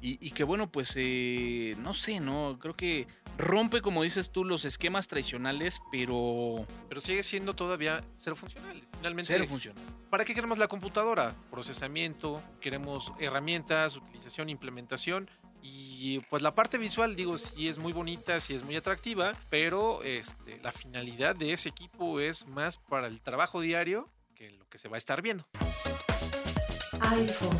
[0.00, 2.58] Y, y que bueno, pues eh, no sé, ¿no?
[2.60, 3.06] Creo que
[3.38, 8.82] rompe, como dices tú, los esquemas tradicionales, pero Pero sigue siendo todavía cero funcional.
[8.98, 9.80] Finalmente, cero funciona.
[10.10, 11.34] ¿para qué queremos la computadora?
[11.50, 15.28] Procesamiento, queremos herramientas, utilización, implementación.
[15.66, 20.02] Y pues la parte visual, digo, sí es muy bonita, sí es muy atractiva, pero
[20.02, 24.76] este, la finalidad de ese equipo es más para el trabajo diario que lo que
[24.76, 25.46] se va a estar viendo.
[27.00, 27.58] iPhone,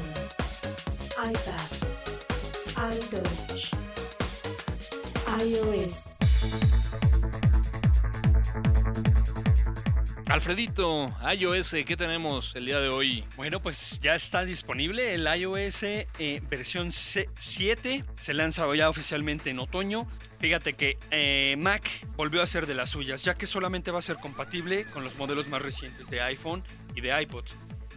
[1.16, 1.70] iPad,
[2.92, 3.72] iTouch,
[5.40, 6.83] iOS,
[10.34, 13.22] Alfredito, iOS, ¿qué tenemos el día de hoy?
[13.36, 18.04] Bueno, pues ya está disponible el iOS eh, versión C- 7.
[18.16, 20.08] Se lanza ya oficialmente en otoño.
[20.40, 24.02] Fíjate que eh, Mac volvió a ser de las suyas, ya que solamente va a
[24.02, 26.64] ser compatible con los modelos más recientes de iPhone
[26.96, 27.44] y de iPod.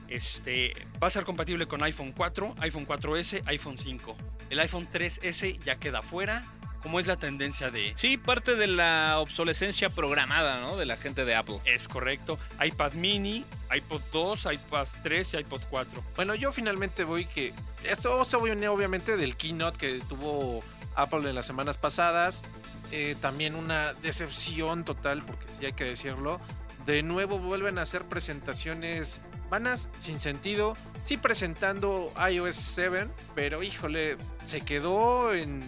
[0.08, 4.15] Este, va a ser compatible con iPhone 4, iPhone 4S, iPhone 5.
[4.52, 6.43] El iPhone 3S ya queda fuera,
[6.81, 7.93] como es la tendencia de...
[7.95, 10.77] Sí, parte de la obsolescencia programada, ¿no?
[10.77, 11.59] De la gente de Apple.
[11.65, 12.37] Es correcto.
[12.63, 16.03] iPad mini, iPod 2, iPad 3 y iPod 4.
[16.15, 17.53] Bueno, yo finalmente voy que.
[17.83, 20.61] Esto, esto viene obviamente del keynote que tuvo
[20.95, 22.43] Apple en las semanas pasadas.
[22.91, 26.39] Eh, también una decepción total, porque sí hay que decirlo.
[26.85, 30.73] De nuevo vuelven a hacer presentaciones vanas, sin sentido.
[31.01, 35.59] Sí presentando iOS 7, pero híjole, se quedó en,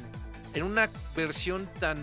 [0.54, 1.98] en una versión tan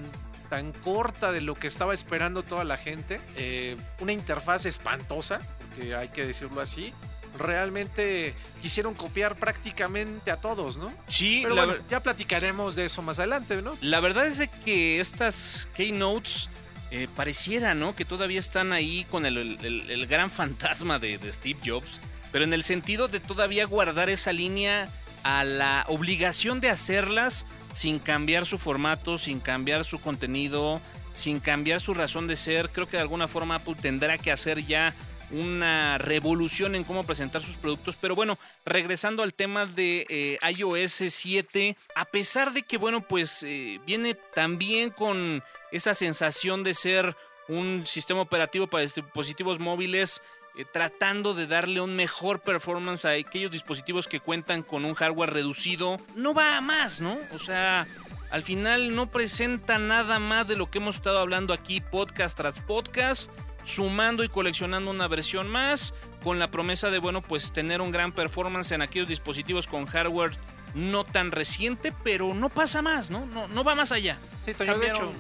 [0.49, 3.19] tan corta de lo que estaba esperando toda la gente.
[3.37, 5.41] Eh, una interfaz espantosa,
[5.75, 6.93] porque hay que decirlo así.
[7.37, 10.93] Realmente quisieron copiar prácticamente a todos, ¿no?
[11.09, 13.77] Sí, Pero bueno, ya platicaremos de eso más adelante, ¿no?
[13.81, 16.49] la verdad es de que estas keynotes
[16.91, 17.95] eh, pareciera, ¿no?
[17.97, 22.01] Que todavía están ahí con el, el- el gran fantasma de, de Steve Jobs,
[22.33, 24.89] pero en el sentido de todavía guardar esa línea
[25.27, 30.81] a la obligación de hacerlas sin cambiar su formato, sin cambiar su contenido,
[31.15, 32.71] sin cambiar su razón de ser.
[32.71, 34.95] Creo que de alguna forma Apple tendrá que hacer ya
[35.33, 37.97] una revolución en cómo presentar sus productos.
[37.97, 43.43] Pero bueno, regresando al tema de eh, iOS 7, a pesar de que, bueno, pues
[43.43, 47.17] eh, viene también con esa sensación de ser
[47.49, 50.23] un sistema operativo para dispositivos móviles,
[50.57, 55.33] eh, tratando de darle un mejor performance a aquellos dispositivos que cuentan con un hardware
[55.33, 57.19] reducido, no va a más, ¿no?
[57.35, 57.87] O sea,
[58.31, 62.61] al final no presenta nada más de lo que hemos estado hablando aquí podcast tras
[62.61, 63.31] podcast,
[63.65, 65.93] sumando y coleccionando una versión más,
[66.23, 70.33] con la promesa de, bueno, pues tener un gran performance en aquellos dispositivos con hardware
[70.75, 73.27] no tan reciente, pero no pasa más, ¿no?
[73.27, 74.17] No, no va más allá.
[74.45, 75.13] Sí, Toño, de hecho.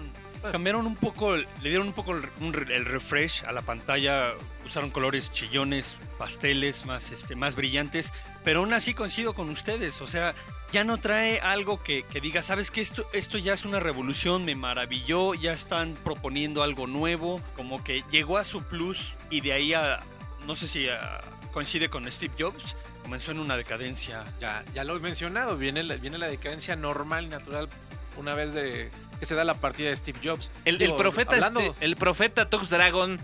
[0.52, 4.32] Cambiaron un poco, le dieron un poco el, refresh a la pantalla,
[4.64, 8.12] usaron colores chillones, pasteles más, este, más brillantes,
[8.44, 10.34] pero aún así coincido con ustedes, o sea,
[10.72, 14.44] ya no trae algo que, que diga, sabes que esto, esto ya es una revolución,
[14.44, 19.52] me maravilló, ya están proponiendo algo nuevo, como que llegó a su plus y de
[19.52, 20.00] ahí a,
[20.46, 20.86] no sé si
[21.52, 24.24] coincide con Steve Jobs, comenzó en una decadencia.
[24.40, 27.68] Ya, ya lo he mencionado, viene la, viene la decadencia normal natural
[28.18, 30.50] una vez de que se da la partida de Steve Jobs.
[30.64, 33.18] El, profeta, hablando- este- el profeta Tux Dragon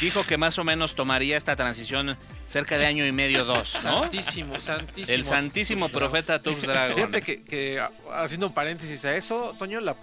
[0.00, 2.16] dijo que más o menos tomaría esta transición
[2.48, 4.02] cerca de año y medio, dos, ¿no?
[4.02, 5.14] Santísimo, santísimo.
[5.14, 6.96] El santísimo profeta Tux Dragon.
[6.96, 9.96] Fíjate que, haciendo un paréntesis a eso, Toño, la,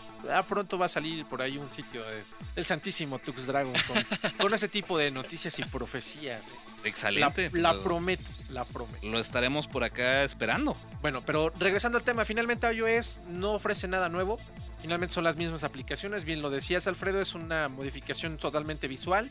[0.47, 2.23] pronto va a salir por ahí un sitio de-
[2.55, 4.05] del Santísimo Tux Dragon con,
[4.37, 6.47] con ese tipo de noticias y profecías.
[6.47, 6.51] eh.
[6.83, 7.49] Excelente.
[7.53, 9.05] la prometo, la prometo.
[9.07, 10.75] lo estaremos por acá esperando.
[11.01, 14.39] Bueno, pero regresando al tema, finalmente iOS no ofrece nada nuevo.
[14.81, 16.25] Finalmente son las mismas aplicaciones.
[16.25, 19.29] Bien lo decías, Alfredo, es una modificación totalmente visual.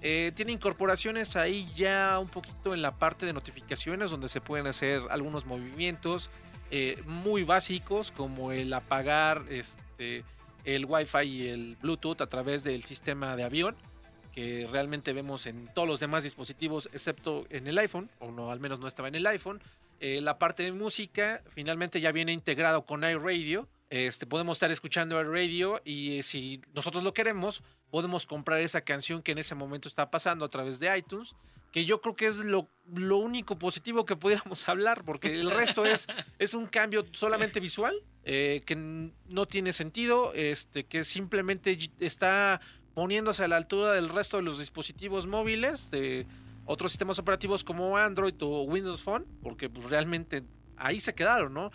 [0.00, 4.66] Eh, tiene incorporaciones ahí ya un poquito en la parte de notificaciones donde se pueden
[4.66, 6.28] hacer algunos movimientos
[6.72, 10.24] eh, muy básicos como el apagar este,
[10.64, 13.76] el Wi-Fi y el Bluetooth a través del sistema de avión
[14.32, 18.60] que realmente vemos en todos los demás dispositivos excepto en el iPhone, o no, al
[18.60, 19.60] menos no estaba en el iPhone.
[20.00, 23.68] Eh, la parte de música finalmente ya viene integrado con iRadio.
[23.90, 29.22] Este, podemos estar escuchando iRadio y eh, si nosotros lo queremos, podemos comprar esa canción
[29.22, 31.36] que en ese momento está pasando a través de iTunes,
[31.72, 35.84] que yo creo que es lo, lo único positivo que pudiéramos hablar, porque el resto
[35.84, 36.06] es,
[36.38, 42.60] es un cambio solamente visual, eh, que no tiene sentido, este, que simplemente está
[42.94, 46.26] poniéndose a la altura del resto de los dispositivos móviles, de
[46.64, 50.44] otros sistemas operativos como Android o Windows Phone, porque pues realmente
[50.76, 51.70] ahí se quedaron, ¿no?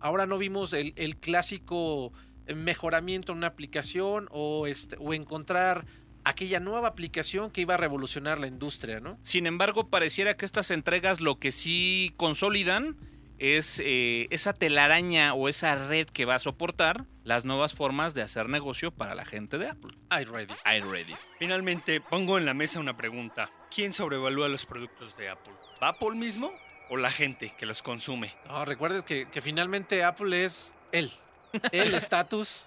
[0.00, 2.12] Ahora no vimos el, clásico
[2.54, 5.86] mejoramiento en una aplicación o, este, o encontrar
[6.24, 9.18] aquella nueva aplicación que iba a revolucionar la industria, ¿no?
[9.22, 12.96] Sin embargo, pareciera que estas entregas lo que sí consolidan
[13.38, 18.22] es eh, esa telaraña o esa red que va a soportar las nuevas formas de
[18.22, 19.92] hacer negocio para la gente de Apple.
[20.10, 20.54] iReady.
[20.78, 21.16] iReady.
[21.38, 23.50] Finalmente, pongo en la mesa una pregunta.
[23.74, 25.54] ¿Quién sobrevalúa los productos de Apple?
[25.80, 26.50] ¿Apple mismo
[26.90, 28.32] o la gente que los consume?
[28.46, 31.10] No, recuerdes que, que finalmente Apple es él.
[31.72, 32.66] El estatus.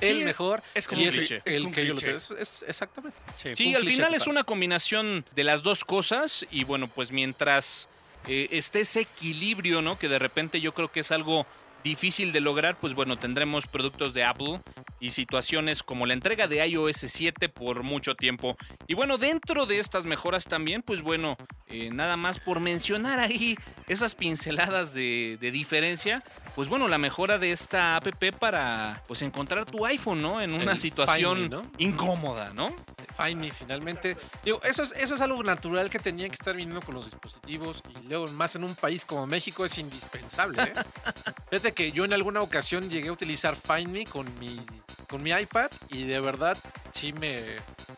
[0.00, 0.62] el Sí, mejor.
[0.74, 2.00] es como y un es cliché, el es un que yo lo.
[2.00, 3.16] Es, es- exactamente.
[3.56, 7.88] Sí, al final es una combinación de las dos cosas y bueno, pues mientras
[8.26, 9.98] eh, esté ese equilibrio, ¿no?
[9.98, 11.46] Que de repente yo creo que es algo
[11.84, 14.60] difícil de lograr, pues bueno, tendremos productos de Apple
[15.00, 18.56] y situaciones como la entrega de iOS 7 por mucho tiempo.
[18.86, 23.56] Y bueno, dentro de estas mejoras también, pues bueno, eh, nada más por mencionar ahí
[23.86, 26.22] esas pinceladas de, de diferencia,
[26.54, 28.08] pues bueno, la mejora de esta app
[28.38, 30.40] para pues encontrar tu iPhone, ¿no?
[30.40, 31.70] En una El situación Find Me, ¿no?
[31.78, 32.74] incómoda, ¿no?
[33.16, 34.16] Find Me, finalmente.
[34.44, 37.82] Digo, eso es, eso es algo natural que tenían que estar viniendo con los dispositivos
[38.00, 40.62] y luego más en un país como México es indispensable.
[40.62, 40.72] ¿eh?
[41.50, 44.60] Fíjate que yo en alguna ocasión llegué a utilizar Find Me con mi,
[45.08, 46.56] con mi iPad y de verdad
[46.92, 47.36] sí me,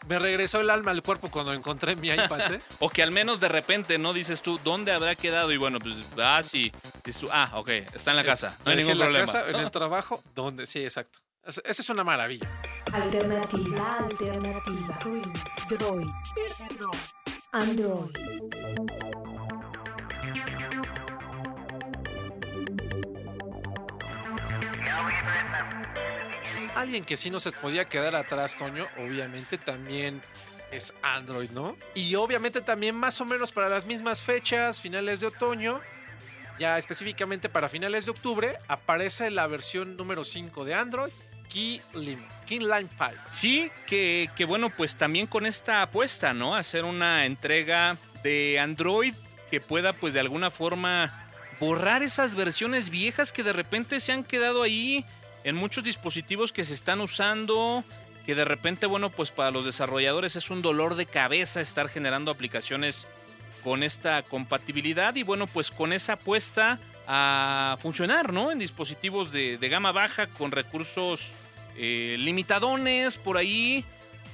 [0.09, 2.55] me regresó el alma al cuerpo cuando encontré mi iPad.
[2.55, 2.61] ¿eh?
[2.81, 5.95] O que al menos de repente no dices tú dónde habrá quedado y bueno, pues
[6.15, 6.71] vas y
[7.05, 9.27] dices tú, ah, ok, está en la casa, no hay ningún en la problema.
[9.27, 11.19] casa, en el trabajo, donde sí, exacto.
[11.45, 12.51] Es- Esa es una maravilla.
[12.93, 14.99] Alternativa, alternativa.
[15.71, 16.07] Droid.
[17.53, 18.11] Android.
[26.75, 30.23] Alguien que sí no se podía quedar atrás, Toño, obviamente también
[30.71, 31.77] es Android, ¿no?
[31.95, 35.81] Y obviamente también más o menos para las mismas fechas, finales de otoño,
[36.59, 41.13] ya específicamente para finales de octubre, aparece la versión número 5 de Android,
[41.49, 43.19] Key Lime, Key Lime Pie.
[43.31, 46.55] Sí, que, que bueno, pues también con esta apuesta, ¿no?
[46.55, 49.15] Hacer una entrega de Android
[49.51, 51.27] que pueda pues de alguna forma
[51.59, 55.05] borrar esas versiones viejas que de repente se han quedado ahí
[55.45, 57.85] en muchos dispositivos que se están usando,
[58.27, 62.31] que de repente, bueno, pues para los desarrolladores es un dolor de cabeza estar generando
[62.31, 63.07] aplicaciones
[63.65, 68.53] con esta compatibilidad y bueno, pues con esa apuesta a funcionar, ¿no?
[68.53, 71.33] En dispositivos de, de gama baja con recursos
[71.77, 73.85] eh, limitadones por ahí.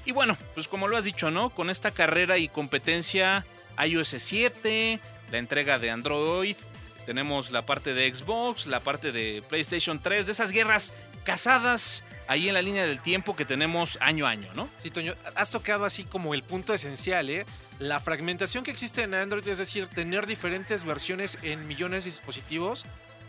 [0.05, 1.51] Y bueno, pues como lo has dicho, ¿no?
[1.51, 3.45] Con esta carrera y competencia
[3.85, 6.57] iOS 7, la entrega de Android,
[7.07, 10.93] tenemos la parte de Xbox, la parte de PlayStation 3, de esas guerras
[11.25, 14.69] casadas ahí en la línea del tiempo que tenemos año a año, ¿no?
[14.79, 17.47] Sí, Toño, has tocado así como el punto esencial, ¿eh?
[17.79, 22.85] La fragmentación que existe en Android, es decir, tener diferentes versiones en millones de dispositivos,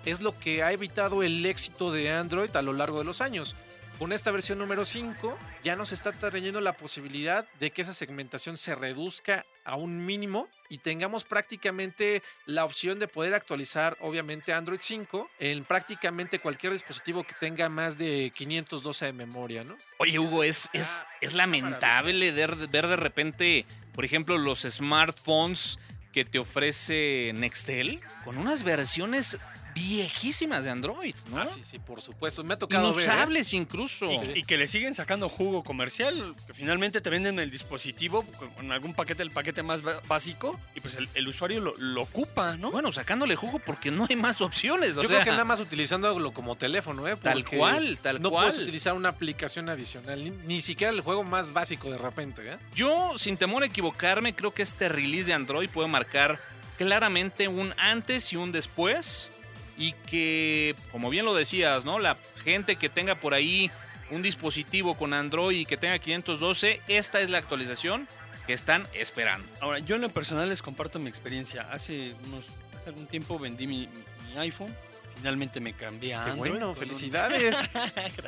[0.05, 3.55] es lo que ha evitado el éxito de Android a lo largo de los años.
[3.99, 8.55] Con esta versión número 5 ya nos está trayendo la posibilidad de que esa segmentación
[8.55, 14.81] se reduzca a un mínimo y tengamos prácticamente la opción de poder actualizar obviamente Android
[14.81, 19.75] 5 en prácticamente cualquier dispositivo que tenga más de 512 de memoria, ¿no?
[19.97, 25.79] Oye, Hugo, es, es, es lamentable ver, ver de repente, por ejemplo, los smartphones
[26.13, 29.37] que te ofrece Nextel con unas versiones
[29.77, 31.39] viejísimas de Android, ¿no?
[31.39, 32.43] Ah, sí, sí, por supuesto.
[32.43, 33.03] Me ha tocado ver, ¿eh?
[33.05, 34.07] Inusables incluso.
[34.11, 38.23] Y, y que le siguen sacando jugo comercial, que finalmente te venden el dispositivo
[38.55, 42.57] con, algún paquete, el paquete más básico, y pues el, el usuario lo, lo ocupa,
[42.57, 42.71] ¿no?
[42.71, 44.97] Bueno, sacándole jugo porque no hay más opciones.
[44.97, 47.15] o Yo sea, creo que nada más utilizándolo como teléfono, ¿eh?
[47.21, 48.47] Tal cual, tal no cual.
[48.47, 52.57] puedes utilizar una aplicación adicional, ni, ni siquiera el juego más básico de repente, ¿eh?
[52.73, 56.39] Yo, sin temor a equivocarme, creo que este release de Android puede marcar
[56.77, 59.31] claramente un antes y un después.
[59.77, 61.99] Y que, como bien lo decías, ¿no?
[61.99, 63.69] La gente que tenga por ahí
[64.09, 68.07] un dispositivo con Android y que tenga 512, esta es la actualización
[68.47, 69.47] que están esperando.
[69.61, 71.67] Ahora, yo en lo personal les comparto mi experiencia.
[71.71, 73.87] Hace unos hace algún tiempo vendí mi,
[74.31, 74.73] mi iPhone.
[75.17, 76.51] Finalmente me cambié a Qué Android.
[76.51, 77.57] bueno, felicidades.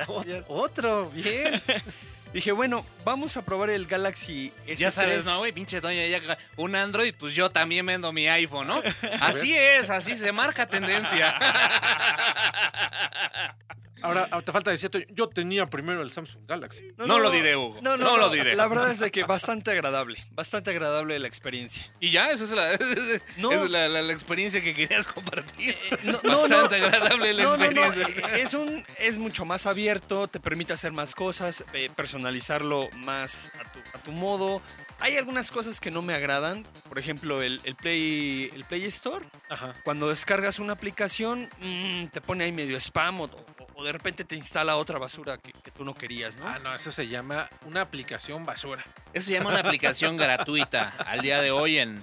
[0.48, 1.60] Otro, bien.
[2.32, 4.76] Dije, bueno, vamos a probar el Galaxy S3.
[4.76, 5.50] Ya sabes, ¿no, güey?
[5.50, 6.20] Pinche Toño, ya
[6.56, 8.80] un Android, pues yo también vendo mi iPhone, ¿no?
[9.20, 11.34] Así es, así se marca tendencia.
[14.02, 16.88] Ahora, ahora te falta decir, yo tenía primero el Samsung Galaxy.
[16.96, 17.78] No lo diré, Hugo.
[17.82, 18.54] No, no, No no, lo diré.
[18.54, 20.24] La verdad es de que bastante agradable.
[20.32, 21.84] Bastante agradable la experiencia.
[22.00, 22.78] Y ya, esa es la,
[23.36, 23.52] No.
[23.52, 25.76] es la, la- la experiencia que querías compartir.
[26.02, 26.86] No, Bastante no.
[26.86, 28.36] agradable la No, no, no, experiencia.
[28.36, 33.50] eh, Es, un, es mucho más abierto, te permite hacer más cosas, eh, personalizarlo más
[33.60, 34.62] a tu, a tu modo.
[34.98, 36.64] Hay algunas cosas que no me agradan.
[36.88, 39.24] Por ejemplo, el, el Play, el Play Store.
[39.48, 39.74] Ajá.
[39.84, 43.24] Cuando descargas una aplicación, mm, te pone ahí medio spam o,
[43.80, 46.46] o- de repente te instala otra basura que, que tú no querías, ¿no?
[46.48, 48.84] Ah, no, eso se llama una aplicación basura.
[49.12, 51.78] Eso se llama una aplicación gratuita al día de hoy.
[51.78, 52.02] En,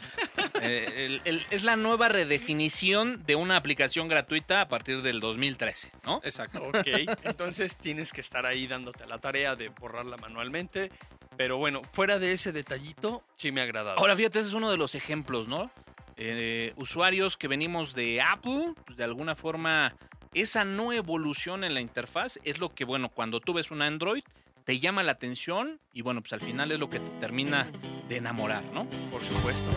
[0.61, 5.91] eh, el- el- es la nueva redefinición de una aplicación gratuita a partir del 2013,
[6.03, 6.19] ¿no?
[6.23, 6.63] Exacto.
[6.63, 6.87] Ok,
[7.23, 10.91] entonces tienes que estar ahí dándote la tarea de borrarla manualmente.
[11.37, 13.99] Pero bueno, fuera de ese detallito, sí me ha agradado.
[13.99, 15.69] Ahora fíjate, ese es uno de los ejemplos, ¿no?
[16.15, 19.93] Eh, usuarios que venimos de Apple, pues, de alguna forma,
[20.33, 24.23] esa no evolución en la interfaz es lo que, bueno, cuando tú ves un Android,
[24.63, 27.71] te llama la atención y, bueno, pues al final es lo que te termina
[28.09, 28.87] de enamorar, ¿no?
[29.11, 29.71] por supuesto.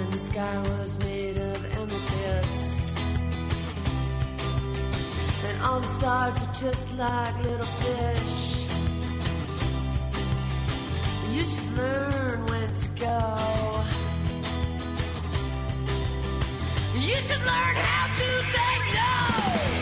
[17.00, 19.79] You should learn how to say no.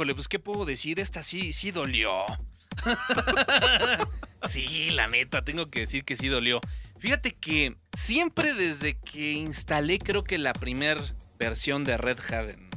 [0.00, 2.24] Híjole, pues qué puedo decir, esta sí, sí dolió.
[4.48, 6.62] sí, la neta, tengo que decir que sí dolió.
[6.98, 10.96] Fíjate que siempre desde que instalé creo que la primer
[11.38, 12.70] versión de Red Hat en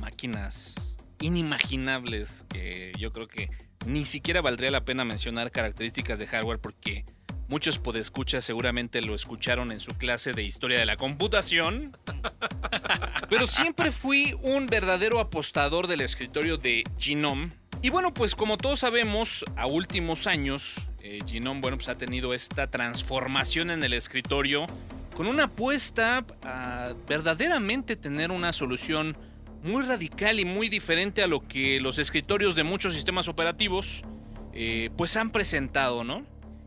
[0.00, 3.50] máquinas inimaginables, que yo creo que
[3.86, 7.04] ni siquiera valdría la pena mencionar características de hardware porque
[7.48, 11.96] muchos podescuchas seguramente lo escucharon en su clase de historia de la computación.
[13.28, 17.50] Pero siempre fui un verdadero apostador del escritorio de Genome.
[17.82, 22.32] Y bueno, pues como todos sabemos, a últimos años, eh, Genome bueno, pues ha tenido
[22.32, 24.66] esta transformación en el escritorio
[25.14, 29.16] con una apuesta a verdaderamente tener una solución
[29.62, 34.02] muy radical y muy diferente a lo que los escritorios de muchos sistemas operativos
[34.52, 36.26] eh, pues han presentado, ¿no?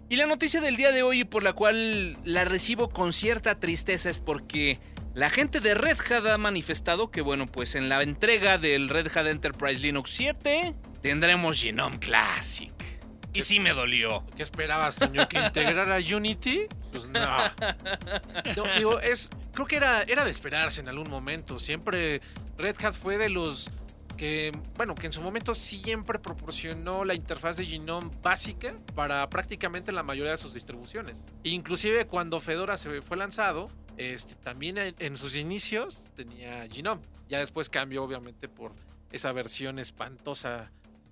[0.10, 4.10] Y la noticia del día de hoy por la cual la recibo con cierta tristeza
[4.10, 4.80] es porque
[5.14, 9.08] la gente de Red Hat ha manifestado que, bueno, pues en la entrega del Red
[9.18, 12.72] Hat Enterprise Linux 7 tendremos Genome Classic.
[13.34, 14.26] Y sí me dolió.
[14.36, 15.28] ¿Qué esperabas, Toño?
[15.28, 16.68] ¿Que integrara Unity?
[16.92, 17.20] Pues no.
[18.56, 21.60] No, digo, es, creo que era, era de esperarse en algún momento.
[21.60, 22.22] Siempre
[22.58, 23.70] Red Hat fue de los
[24.18, 29.92] que, bueno, que en su momento siempre proporcionó la interfaz de Genome básica para prácticamente
[29.92, 31.24] la mayoría de sus distribuciones.
[31.44, 37.04] Inclusive cuando Fedora se fue lanzado, este, también en, sus inicios tenía Genome.
[37.30, 38.74] Ya después cambió, obviamente, por
[39.12, 40.72] esa versión espantosa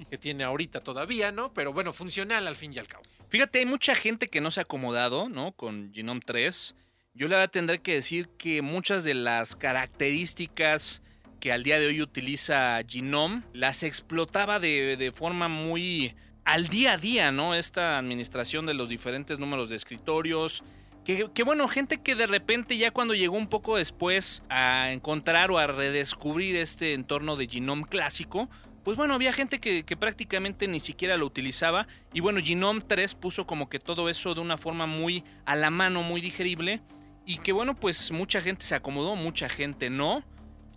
[0.09, 1.53] que tiene ahorita todavía, ¿no?
[1.53, 3.03] Pero bueno, funcional al fin y al cabo.
[3.29, 5.53] Fíjate, hay mucha gente que no se ha acomodado, ¿no?
[5.53, 6.75] Con Genome 3.
[7.13, 11.01] Yo le tendré que decir que muchas de las características
[11.45, 16.93] que al día de hoy utiliza Genome las explotaba de, de forma muy al día
[16.93, 17.53] a día, ¿no?
[17.53, 20.63] Esta administración de los diferentes números de escritorios.
[21.03, 25.51] Que, que, bueno, gente que de repente ya cuando llegó un poco después a encontrar
[25.51, 28.49] o a redescubrir este entorno de Genome clásico,
[28.83, 31.85] pues bueno, había gente que, que, prácticamente ni siquiera lo utilizaba.
[32.11, 35.69] Y bueno, Genome 3 puso como que todo eso de una forma muy a la
[35.69, 36.81] mano, muy digerible.
[37.23, 40.23] Y que bueno, pues mucha gente se acomodó, mucha gente no.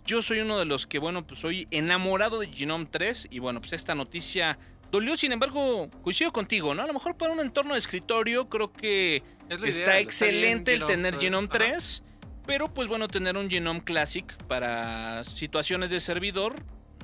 [0.09, 3.27] Yo soy uno de los que, bueno, pues soy enamorado de Genome 3.
[3.29, 4.57] Y bueno, pues esta noticia
[4.91, 6.81] dolió, sin embargo, coincido contigo, ¿no?
[6.81, 9.17] A lo mejor para un entorno de escritorio creo que
[9.49, 11.59] Es está ideal, excelente el tener Genome Ajá.
[11.59, 12.03] 3.
[12.47, 16.55] Pero pues bueno, tener un Genome Classic para situaciones de servidor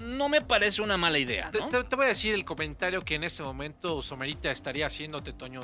[0.02, 1.70] no me parece una mala idea, ¿no?
[1.70, 5.62] te- te voy a decir el comentario que en este momento Somerita estaría haciéndote, Toño.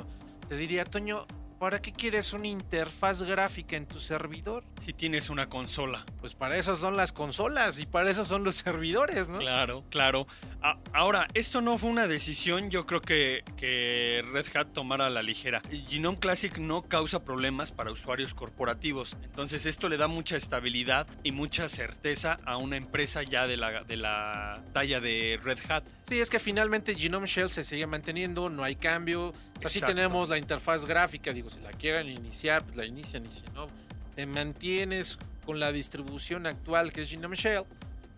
[0.48, 1.26] Te diría, Toño,
[1.62, 4.64] ¿para qué quieres una interfaz gráfica en tu servidor?
[4.80, 6.04] Si tienes una consola.
[6.18, 9.38] Pues para eso son las consolas y para eso son los servidores, ¿no?
[9.38, 10.26] Claro, claro.
[10.60, 15.10] A- ahora, esto no fue una decisión, yo creo que, que Red Hat tomara a
[15.10, 15.62] la ligera.
[15.88, 21.30] Genome Classic no causa problemas para usuarios corporativos, entonces esto le da mucha estabilidad y
[21.30, 25.84] mucha certeza a una empresa ya de la, de la talla de Red Hat.
[26.02, 29.32] Sí, es que finalmente Genome Shell se sigue manteniendo, no hay cambio.
[29.64, 29.94] Así Exacto.
[29.94, 33.68] tenemos la interfaz gráfica, digo, si la quieren iniciar, pues la inician y si no,
[34.14, 37.64] te mantienes con la distribución actual que es Genome Shell,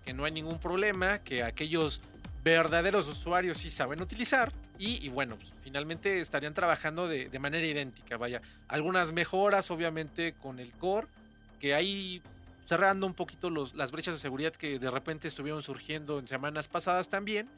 [0.05, 2.01] que no hay ningún problema, que aquellos
[2.43, 7.67] verdaderos usuarios sí saben utilizar y, y bueno, pues, finalmente estarían trabajando de, de manera
[7.67, 8.43] idéntica, vaya.
[8.69, 11.07] Algunas mejoras obviamente con el core,
[11.61, 12.21] que ahí
[12.67, 16.69] cerrando un poquito los, las brechas de seguridad que de repente estuvieron surgiendo en semanas
[16.69, 17.49] pasadas también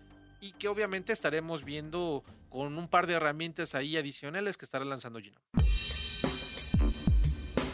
[0.47, 5.19] y que obviamente estaremos viendo con un par de herramientas ahí adicionales que estará lanzando
[5.21, 5.45] Genome.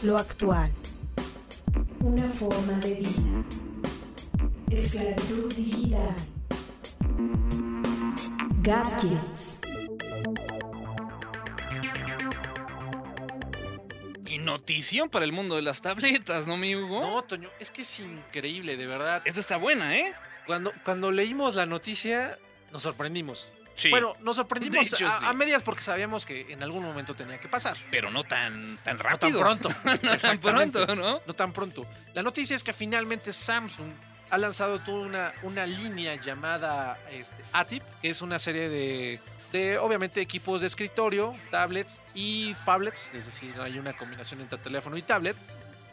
[0.01, 0.71] Lo actual.
[1.99, 3.45] Una forma de vida.
[4.71, 6.15] Esclavitud digital.
[8.63, 9.59] Gadgets.
[14.25, 17.01] Y notición para el mundo de las tabletas, ¿no, mi Hugo?
[17.01, 19.21] No, Toño, es que es increíble, de verdad.
[19.25, 20.11] Esta está buena, ¿eh?
[20.47, 22.37] Cuando, cuando leímos la noticia,
[22.73, 23.53] nos sorprendimos.
[23.75, 23.89] Sí.
[23.89, 25.25] Bueno, nos sorprendimos hecho, a, sí.
[25.25, 27.77] a medias porque sabíamos que en algún momento tenía que pasar.
[27.89, 29.39] pero no tan, tan No tan rápido.
[29.39, 29.69] pronto.
[30.03, 31.21] no tan pronto, ¿no?
[31.25, 31.85] No tan pronto.
[32.13, 33.91] La noticia es que finalmente Samsung
[34.29, 39.19] ha lanzado toda una, una línea llamada este, ATIP, que es una serie de,
[39.51, 44.97] de, obviamente, equipos de escritorio, tablets y phablets, es decir, hay una combinación entre teléfono
[44.97, 45.35] y tablet.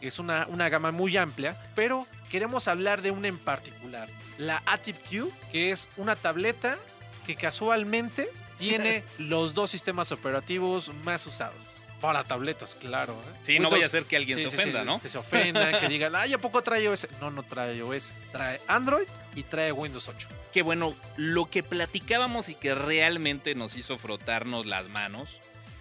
[0.01, 4.97] Es una, una gama muy amplia, pero queremos hablar de una en particular, la ATIP
[5.09, 6.77] Q, que es una tableta
[7.25, 11.63] que casualmente tiene los dos sistemas operativos más usados.
[11.99, 13.13] Para tabletas, claro.
[13.13, 13.37] ¿eh?
[13.43, 14.99] Sí, no vaya a ser que alguien Sí, se ofenda, sí, ¿no?
[14.99, 17.07] Que se ofendan, que digan, ay, ¿a poco trae OS?
[17.19, 18.13] No, no trae OS.
[18.31, 20.27] Trae Android y trae Windows 8.
[20.51, 25.29] Que bueno, lo que platicábamos y que realmente nos hizo frotarnos las manos,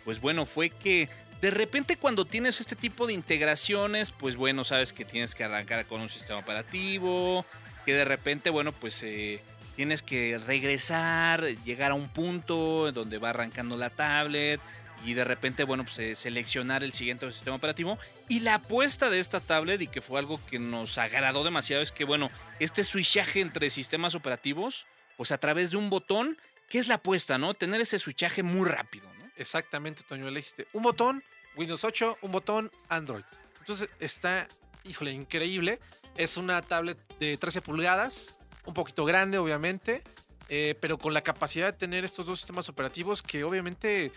[0.05, 1.09] pues bueno, fue que
[1.41, 5.87] de repente cuando tienes este tipo de integraciones, pues bueno, sabes que tienes que arrancar
[5.87, 7.45] con un sistema operativo,
[7.87, 9.41] que de repente, bueno, pues eh,
[9.77, 14.61] tienes que regresar, llegar a un punto donde va arrancando la tablet
[15.05, 17.99] y de repente, bueno, pues eh, seleccionar el siguiente sistema operativo.
[18.29, 21.91] Y la apuesta de esta tablet, y que fue algo que nos agradó demasiado, es
[21.91, 24.87] que, bueno, este switchaje entre sistemas operativos,
[25.17, 26.37] pues a través de un botón,
[26.69, 27.55] ¿qué es la apuesta, no?
[27.55, 29.31] Tener ese switchaje muy rápido, ¿no?
[29.37, 31.25] Exactamente, Toño, elegiste un botón
[31.57, 33.25] Windows 8, un botón Android.
[33.59, 34.47] Entonces está,
[34.85, 35.79] híjole, increíble.
[36.17, 40.03] Es una tablet de 13 pulgadas, un poquito grande, obviamente,
[40.49, 44.13] eh, pero con la capacidad de tener estos dos sistemas operativos que obviamente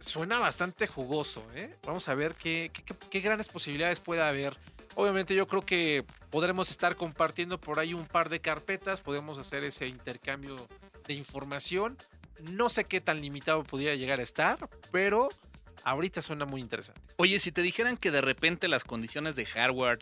[0.00, 1.44] suena bastante jugoso.
[1.54, 1.74] ¿eh?
[1.84, 4.56] Vamos a ver qué, qué- qué- qué grandes posibilidades puede haber.
[4.94, 9.62] Obviamente yo creo que podremos estar compartiendo por ahí un par de carpetas, podemos hacer
[9.64, 10.56] ese intercambio
[11.06, 11.96] de información.
[12.52, 15.28] No sé qué tan limitado pudiera llegar a estar, pero
[15.84, 17.00] ahorita suena muy interesante.
[17.16, 19.98] Oye, si te dijeran que de repente las condiciones de hardware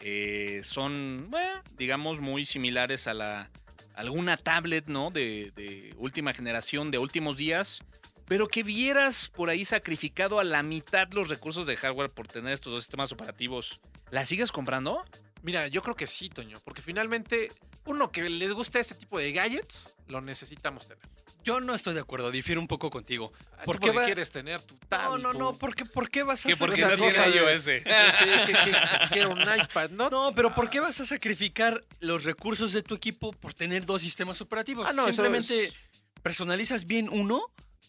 [0.00, 3.50] eh, son, bueno, digamos, muy similares a la
[3.94, 5.10] alguna tablet, ¿no?
[5.10, 7.80] De, de última generación, de últimos días,
[8.26, 12.52] pero que vieras por ahí sacrificado a la mitad los recursos de hardware por tener
[12.52, 15.02] estos dos sistemas operativos, ¿la sigues comprando?
[15.42, 17.48] Mira, yo creo que sí, Toño, porque finalmente
[17.86, 21.02] uno que les gusta este tipo de gadgets, lo necesitamos tener.
[21.44, 23.32] Yo no estoy de acuerdo, difiero un poco contigo.
[23.56, 25.22] Ah, ¿Por qué va- quieres tener tu No, tablet?
[25.22, 27.26] no, no, tu- ¿por qué, por qué vas a Que porque esa no tiene cosa
[27.28, 27.62] de- iOS.
[27.62, 27.70] Sí,
[28.46, 30.10] que, que- que quiero un iPad, ¿no?
[30.10, 34.02] No, pero ¿por qué vas a sacrificar los recursos de tu equipo por tener dos
[34.02, 34.86] sistemas operativos?
[34.88, 35.74] Ah, no, Simplemente es-
[36.22, 37.40] personalizas bien uno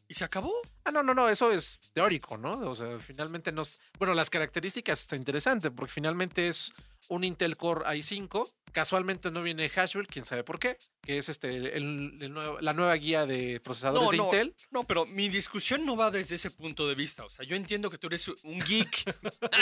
[0.07, 0.53] y se acabó.
[0.85, 2.53] Ah, no, no, no, eso es teórico, ¿no?
[2.69, 3.79] O sea, finalmente nos...
[3.97, 6.73] Bueno, las características está interesante, porque finalmente es
[7.09, 8.51] un Intel Core i5.
[8.71, 12.73] Casualmente no viene Haswell, quién sabe por qué, que es este el- el nuevo- la
[12.73, 14.55] nueva guía de procesadores No, de no, Intel.
[14.71, 17.25] no, pero mi discusión no va desde ese punto de vista.
[17.25, 19.15] O sea, yo entiendo que tú eres un geek,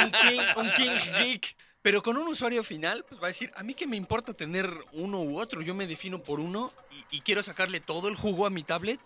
[0.04, 0.92] un king, un king
[1.24, 4.34] geek, pero con un usuario final, pues va a decir, a mí que me importa
[4.34, 6.74] tener uno u otro, yo me defino por uno
[7.12, 9.00] y, y quiero sacarle todo el jugo a mi tablet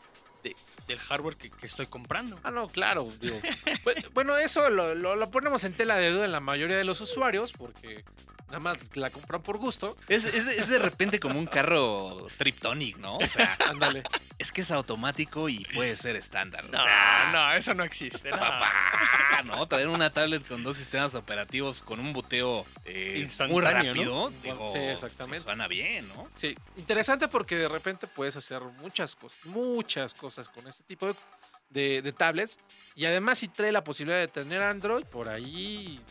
[0.44, 0.56] de-
[0.88, 2.40] del hardware que, estoy comprando.
[2.44, 3.08] Ah, no, claro.
[3.20, 3.40] digo.
[3.86, 6.84] Bu- bueno, eso lo, lo- lo ponemos en tela de duda en la mayoría de
[6.84, 8.04] los usuarios, porque
[8.52, 9.98] nada más la compran por gusto.
[10.08, 13.18] Es, es- es de repente como un carro Triptonic, ¿no?
[13.18, 14.04] O sea, Ándale.
[14.38, 16.66] es que es automático y puede ser estándar.
[16.66, 18.30] O No, sea, no, eso no existe.
[18.32, 18.38] no.
[18.38, 18.72] papá,
[19.46, 19.68] ¿no?
[19.68, 24.38] Traer una tablet con dos sistemas operativos con un boteo eh, muy Instantáneo, rápido, ¿no?
[24.44, 25.44] digo, Sí, exactamente.
[25.44, 26.28] pues suena bien, ¿no?
[26.36, 31.16] Sí, interesante porque de repente puedes hacer muchas cosas, muchas cosas con este tipo de,
[31.70, 32.60] de- de tablets.
[32.96, 36.02] Y además si trae la posibilidad de tener Android, por ahí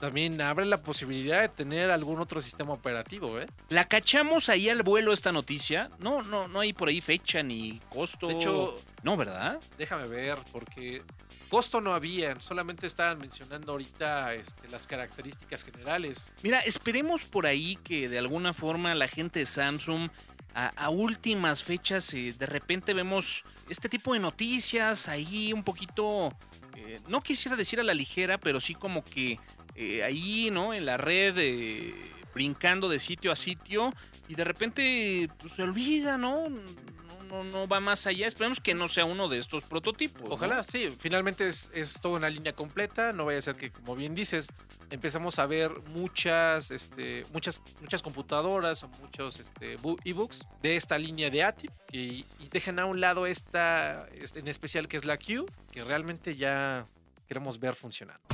[0.00, 3.46] también abre la posibilidad de tener algún otro sistema operativo, ¿eh?
[3.68, 5.90] La cachamos ahí al vuelo esta noticia.
[5.98, 8.28] No, no, no hay por ahí fecha ni costo.
[8.28, 9.60] De hecho, no, ¿verdad?
[9.78, 11.02] déjame ver, porque
[11.48, 16.30] costo no había, solamente estaban mencionando ahorita este, las características generales.
[16.42, 20.10] Mira, esperemos por ahí que de alguna forma la gente de Samsung
[20.54, 26.32] a, a últimas fechas eh, de repente vemos este tipo de noticias ahí un poquito,
[26.76, 29.38] eh, no quisiera decir a la ligera, pero sí como que
[29.74, 30.74] eh, ahí, ¿no?
[30.74, 31.94] En la red, eh,
[32.34, 33.92] brincando de sitio a sitio
[34.28, 36.48] y de repente pues, se olvida, ¿no?
[36.48, 38.26] No, va más allá.
[38.26, 40.28] Esperemos que no sea uno de estos prototipos.
[40.28, 43.94] Ojalá, sí, finalmente es, es toda una línea completa, no vaya a ser que, como
[43.94, 44.48] bien dices,
[44.90, 51.30] empezamos a ver muchas, este, muchas, muchas computadoras o muchos este, ebooks de esta línea
[51.30, 55.16] de ATIP y, y dejen a un lado esta, este, en especial que es la
[55.16, 56.86] Q, que realmente ya
[57.28, 58.24] queremos ver funcionando.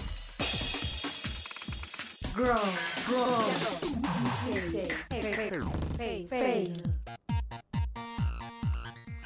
[2.36, 2.54] Grow,
[3.06, 3.38] grow.
[4.52, 4.92] Mistake.
[5.08, 5.62] Fail.
[5.96, 6.28] Fail.
[6.28, 6.82] Fail.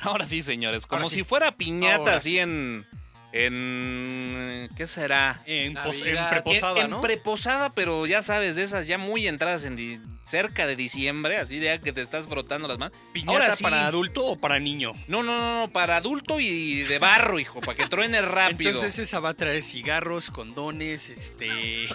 [0.01, 1.17] Ahora sí, señores, como sí.
[1.17, 2.39] si fuera piñata Ahora así sí.
[2.39, 2.87] en.
[3.33, 4.69] En.
[4.77, 5.43] ¿Qué será?
[5.47, 6.31] En, pos- en Navidad.
[6.31, 7.01] preposada, en, en ¿no?
[7.01, 11.59] preposada, pero ya sabes, de esas ya muy entradas en di- cerca de diciembre, así
[11.59, 12.97] de que te estás frotando las manos.
[13.13, 13.65] ¿Piñata Ahora sí.
[13.65, 14.93] para adulto o para niño?
[15.09, 18.71] No, no, no, no, para adulto y de barro, hijo, para que truene rápido.
[18.71, 21.89] Entonces esa va a traer cigarros, condones, este...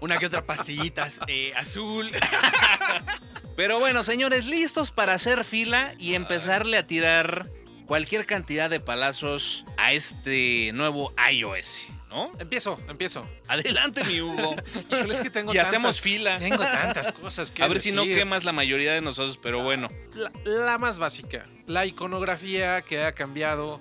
[0.00, 2.10] Una que otra pastillita eh, azul.
[3.56, 7.46] Pero bueno, señores, listos para hacer fila y empezarle a tirar
[7.88, 12.30] cualquier cantidad de palazos a este nuevo iOS, ¿no?
[12.38, 13.22] Empiezo, empiezo.
[13.48, 14.54] Adelante, mi Hugo.
[14.92, 16.36] Híjole, es que tengo y hacemos tantas- fila.
[16.36, 19.88] Tengo tantas cosas que A ver si no quemas la mayoría de nosotros, pero bueno.
[20.14, 23.80] la, la más básica, la iconografía que ha cambiado,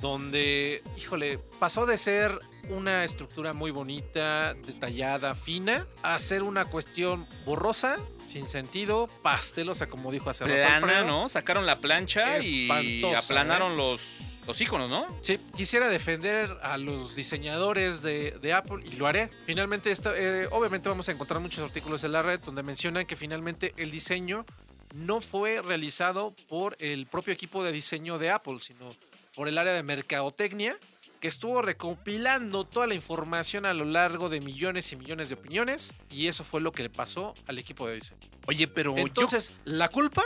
[0.00, 2.38] donde, híjole, pasó de ser
[2.70, 7.96] una estructura muy bonita, detallada, fina, a ser una cuestión borrosa,
[8.30, 11.04] sin sentido, pastelosa, como dijo hace rato Plana, Alfredo.
[11.06, 11.28] ¿no?
[11.28, 12.68] Sacaron la plancha y
[13.16, 15.06] aplanaron los, los iconos, ¿no?
[15.22, 19.28] Sí, quisiera defender a los diseñadores de, de Apple y lo haré.
[19.46, 23.16] Finalmente, esto, eh, obviamente vamos a encontrar muchos artículos en la red donde mencionan que
[23.16, 24.46] finalmente el diseño
[24.94, 28.88] no fue realizado por el propio equipo de diseño de Apple, sino
[29.34, 30.76] por el área de mercadotecnia,
[31.20, 35.94] que estuvo recopilando toda la información a lo largo de millones y millones de opiniones,
[36.10, 38.20] y eso fue lo que le pasó al equipo de diseño.
[38.46, 40.22] Oye, pero yo- Entonces, la culpa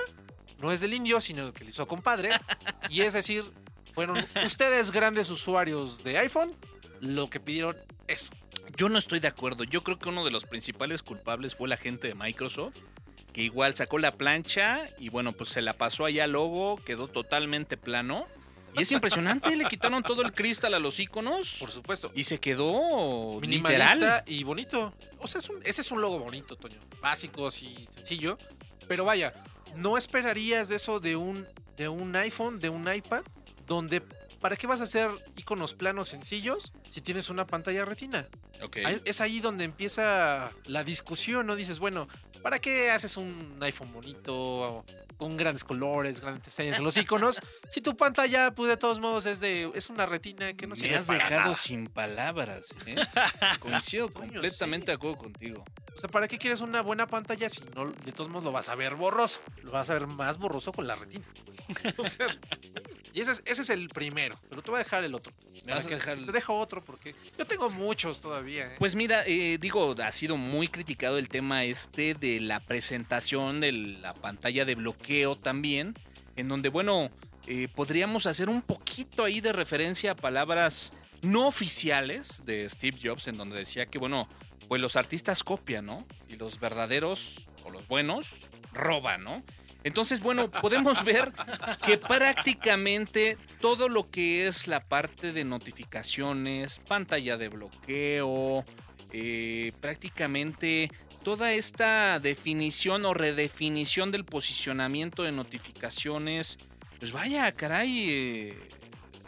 [0.61, 2.31] no es del indio, sino que lo hizo compadre.
[2.91, 3.45] y es decir,
[3.93, 6.55] fueron ustedes grandes usuarios de iPhone
[7.01, 7.77] lo que pidieron
[8.07, 8.31] eso.
[8.77, 9.65] Yo no estoy de acuerdo.
[9.65, 12.77] Yo creo que uno de los principales culpables fue la gente de Microsoft,
[13.33, 17.09] que igual sacó la plancha y bueno, pues se la pasó allá al logo, quedó
[17.09, 18.27] totalmente plano.
[18.77, 22.11] Y es impresionante, le quitaron todo el cristal a los iconos Por supuesto.
[22.15, 24.23] y se quedó Minimalista literal.
[24.27, 24.93] y bonito.
[25.19, 26.79] O sea, es un- ese es un logo bonito, Toño.
[27.01, 28.37] Básico, y sencillo.
[28.89, 29.33] Pero vaya,
[29.77, 31.47] no esperarías de eso de un,
[31.77, 33.23] de un iPhone, de un iPad,
[33.67, 34.03] donde
[34.41, 38.29] ¿para qué vas a hacer iconos planos sencillos si tienes una pantalla retina?
[38.63, 38.77] Ok.
[38.85, 41.57] Ahí- Es ahí donde empieza la discusión, ¿no?
[41.57, 42.09] Dices, bueno,
[42.43, 44.85] ¿para qué haces un iPhone bonito,
[45.17, 47.41] con grandes colores, grandes diseños los iconos?
[47.71, 50.81] si tu pantalla, pues de todos modos, es de es una retina que no Me
[50.81, 51.55] sirve has para dejado nada.
[51.55, 52.69] sin palabras.
[52.87, 52.95] ¿eh?
[53.61, 55.65] Coincido Coño, completamente de acuerdo contigo.
[55.97, 58.69] O sea, ¿para qué quieres una buena pantalla si no, de todos modos lo vas
[58.69, 59.41] a ver borroso?
[59.63, 61.25] Lo vas a ver más borroso con la retina.
[61.99, 62.27] O sea,
[63.15, 65.33] y ese es, ese es el primero, pero te voy a dejar el otro.
[65.65, 68.67] Me vas a Para que- dejar el- Te dejo otro porque yo tengo muchos todavía.
[68.67, 68.77] ¿eh?
[68.79, 73.73] Pues mira, eh, digo, ha sido muy criticado el tema este de la presentación de
[73.73, 75.95] la pantalla de bloqueo también,
[76.37, 77.11] en donde, bueno,
[77.47, 80.93] eh, podríamos hacer un poquito ahí de referencia a palabras
[81.23, 84.29] no oficiales de Steve Jobs, en donde decía que, bueno,
[84.69, 86.07] pues los artistas copian, ¿no?
[86.29, 88.35] Y los verdaderos, o los buenos,
[88.73, 89.43] roban, ¿no?
[89.85, 91.33] Entonces, bueno, podemos ver
[91.87, 98.65] que prácticamente todo lo que es la parte de notificaciones, pantalla de bloqueo,
[99.13, 100.91] eh, prácticamente
[101.23, 106.59] toda esta definición o redefinición del posicionamiento de notificaciones,
[106.99, 108.59] pues vaya, caray, eh,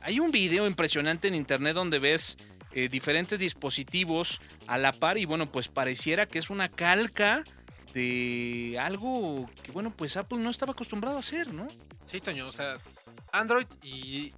[0.03, 2.39] hay un video impresionante en internet donde ves
[2.73, 7.45] eh, diferentes dispositivos a la par y bueno, pues pareciera que es una calca
[7.97, 11.67] de algo que bueno, pues Apple no estaba acostumbrado a hacer, ¿no?
[12.05, 12.77] Sí, Toño, o sea,
[13.33, 14.35] Android y,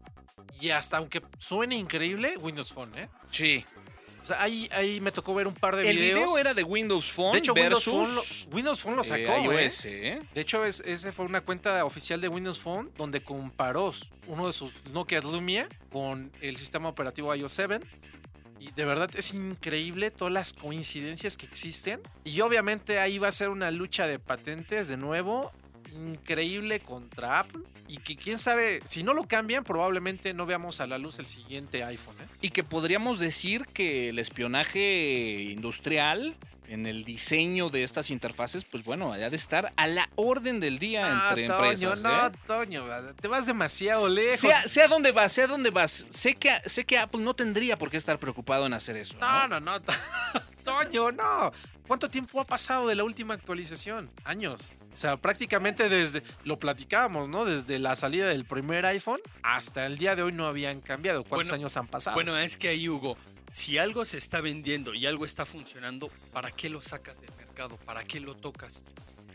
[0.60, 3.08] y hasta aunque suene increíble, Windows Phone, ¿eh?
[3.30, 3.64] Sí.
[4.22, 6.20] O sea, ahí, ahí me tocó ver un par de El videos.
[6.20, 8.22] video era de Windows Phone de hecho, Windows Phone, lo,
[8.54, 9.64] Windows Phone lo eh, sacó, ¿eh?
[9.64, 10.18] iOS, ¿eh?
[10.34, 13.92] De hecho, es, ese fue una cuenta oficial de Windows Phone donde comparó
[14.28, 17.80] uno de sus Nokia Lumia con el sistema operativo iOS 7.
[18.60, 22.00] Y de verdad es increíble todas las coincidencias que existen.
[22.24, 25.52] Y obviamente ahí va a ser una lucha de patentes de nuevo.
[25.94, 27.62] Increíble contra Apple.
[27.86, 31.26] Y que quién sabe, si no lo cambian, probablemente no veamos a la luz el
[31.26, 32.16] siguiente iPhone.
[32.20, 32.26] ¿eh?
[32.42, 36.34] Y que podríamos decir que el espionaje industrial
[36.68, 40.78] en el diseño de estas interfaces, pues bueno, haya de estar a la orden del
[40.78, 42.02] día Ah, entre Toño, empresas.
[42.02, 42.30] no, ¿eh?
[42.46, 42.84] Toño,
[43.20, 44.40] te vas demasiado lejos.
[44.40, 46.06] Sea, sea dónde vas, sea dónde vas.
[46.10, 49.16] Sé que, sé que Apple no tendría por qué estar preocupado en hacer eso.
[49.20, 49.60] No, ¿no?
[49.60, 49.84] no, no.
[50.64, 51.52] Toño, no.
[51.86, 54.10] ¿Cuánto tiempo ha pasado de la última actualización?
[54.24, 54.72] Años.
[54.92, 57.44] O sea, prácticamente desde, lo platicábamos, ¿no?
[57.44, 61.22] Desde la salida del primer iPhone hasta el día de hoy no habían cambiado.
[61.22, 62.14] ¿Cuántos Bueno, años han pasado?
[62.14, 63.16] Bueno, es que ahí, Hugo,
[63.58, 67.76] si algo se está vendiendo y algo está funcionando, ¿para qué lo sacas del mercado?
[67.78, 68.82] ¿Para qué lo tocas?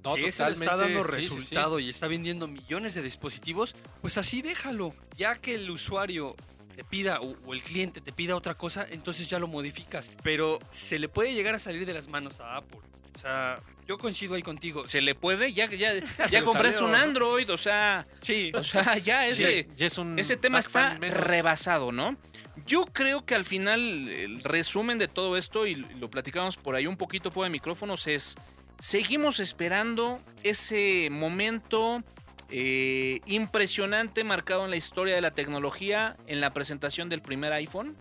[0.02, 1.30] No, si eso le está dando sí, sí, sí.
[1.30, 4.96] resultado y está vendiendo millones de dispositivos, pues así déjalo.
[5.18, 6.38] Ya que el usuario
[6.74, 10.14] te pida o, o el cliente te pida otra cosa, entonces ya lo modificas.
[10.24, 12.80] Pero se le puede llegar a salir de las manos a Apple.
[13.16, 14.88] O sea, yo coincido ahí contigo.
[14.88, 15.94] Se le puede, ya, ya,
[16.30, 16.52] ya, salió,
[16.86, 16.96] un.
[16.96, 20.60] Android, o sea, Sí, o sea, ya Ya ese, es- ya es un ese tema
[20.60, 22.18] está rebasado, ¿no?
[22.66, 26.86] Yo creo que al final el resumen de todo esto, y lo platicamos por ahí
[26.88, 28.36] un poquito fuera de micrófonos, es
[28.80, 32.04] seguimos esperando ese momento
[32.50, 37.98] eh, impresionante marcado en la historia de la tecnología en la presentación del primer iPhone,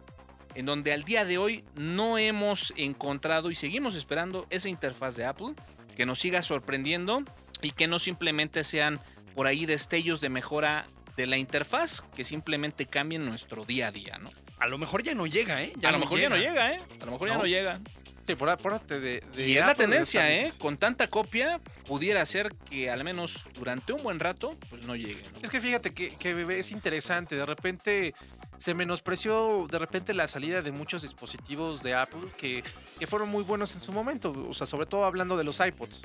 [0.55, 5.25] en donde al día de hoy no hemos encontrado y seguimos esperando esa interfaz de
[5.25, 5.55] Apple
[5.97, 7.23] que nos siga sorprendiendo
[7.61, 9.01] y que no simplemente sean
[9.35, 10.87] por ahí destellos de mejora
[11.17, 14.31] de la interfaz que simplemente cambien nuestro día a día, ¿no?
[14.59, 15.73] a lo mejor ya no llega, ¿eh?
[15.77, 16.81] Ya a lo mejor ya no llega, ¿eh?
[17.01, 17.45] A lo mejor ya No.
[17.45, 17.81] llega.
[18.25, 20.53] Sí, por parte de, de Y es la tendencia, ¿eh?
[20.59, 25.21] Con tanta copia, pudiera ser que al menos durante un buen rato, pues no llegue,
[25.33, 25.41] ¿no?
[25.43, 27.35] Es que fíjate que, que es interesante.
[27.35, 28.15] De repente
[28.63, 32.63] se menospreció de repente la salida de muchos dispositivos de Apple que,
[32.97, 34.31] que fueron muy buenos en su momento.
[34.49, 36.01] O sea, sobre todo hablando de los iPods.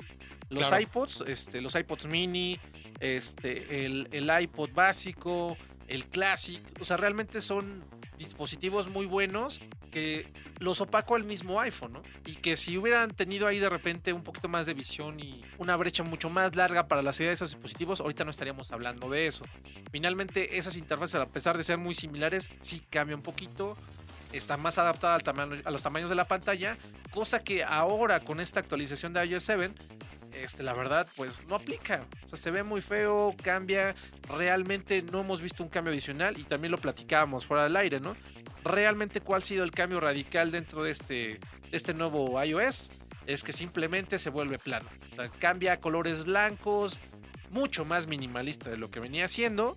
[0.50, 0.82] Los Claro.
[0.82, 2.58] iPods, este, los iPods mini,
[2.98, 5.56] este, el, el iPod básico,
[5.86, 6.60] el Classic.
[6.80, 7.84] O sea, realmente son
[8.18, 9.60] dispositivos muy buenos
[9.90, 12.00] que los opacó el mismo iPhone.
[12.26, 15.76] Y que si hubieran tenido ahí de repente un poquito más de visión y una
[15.76, 19.26] brecha mucho más larga para la salida de esos dispositivos, ahorita no estaríamos hablando de
[19.26, 19.44] eso.
[19.90, 23.76] Finalmente, esas interfaces, a pesar de ser muy similares, sí cambian un poquito.
[24.32, 26.76] Está más adaptada al tamaño, a los tamaños de la pantalla,
[27.10, 29.72] cosa que ahora con esta actualización de iOS 7
[30.32, 32.06] este, la verdad, pues no aplica.
[32.24, 33.94] O sea, se ve muy feo, cambia.
[34.28, 38.16] Realmente no hemos visto un cambio adicional y también lo platicábamos fuera del aire, ¿no?
[38.64, 41.40] Realmente, ¿cuál ha sido el cambio radical dentro de este,
[41.72, 42.90] este nuevo iOS?
[43.26, 44.88] Es que simplemente se vuelve plano.
[45.12, 46.98] O sea, cambia colores blancos,
[47.50, 49.76] mucho más minimalista de lo que venía haciendo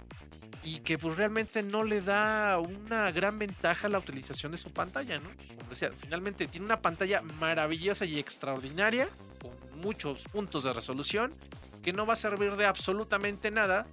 [0.64, 4.72] y que pues realmente no le da una gran ventaja a la utilización de su
[4.72, 5.30] pantalla, ¿no?
[5.58, 9.08] Como decía, finalmente tiene una pantalla maravillosa y extraordinaria
[9.82, 11.34] muchos puntos de resolución
[11.84, 13.88] que no va a servir de absolutamente nada.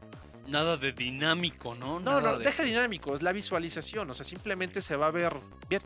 [0.46, 2.00] Nada de dinámico, ¿no?
[2.00, 5.10] No, Nada no, de- deja dinámico, es la visualización, o sea, simplemente se va a
[5.10, 5.34] ver
[5.68, 5.82] bien.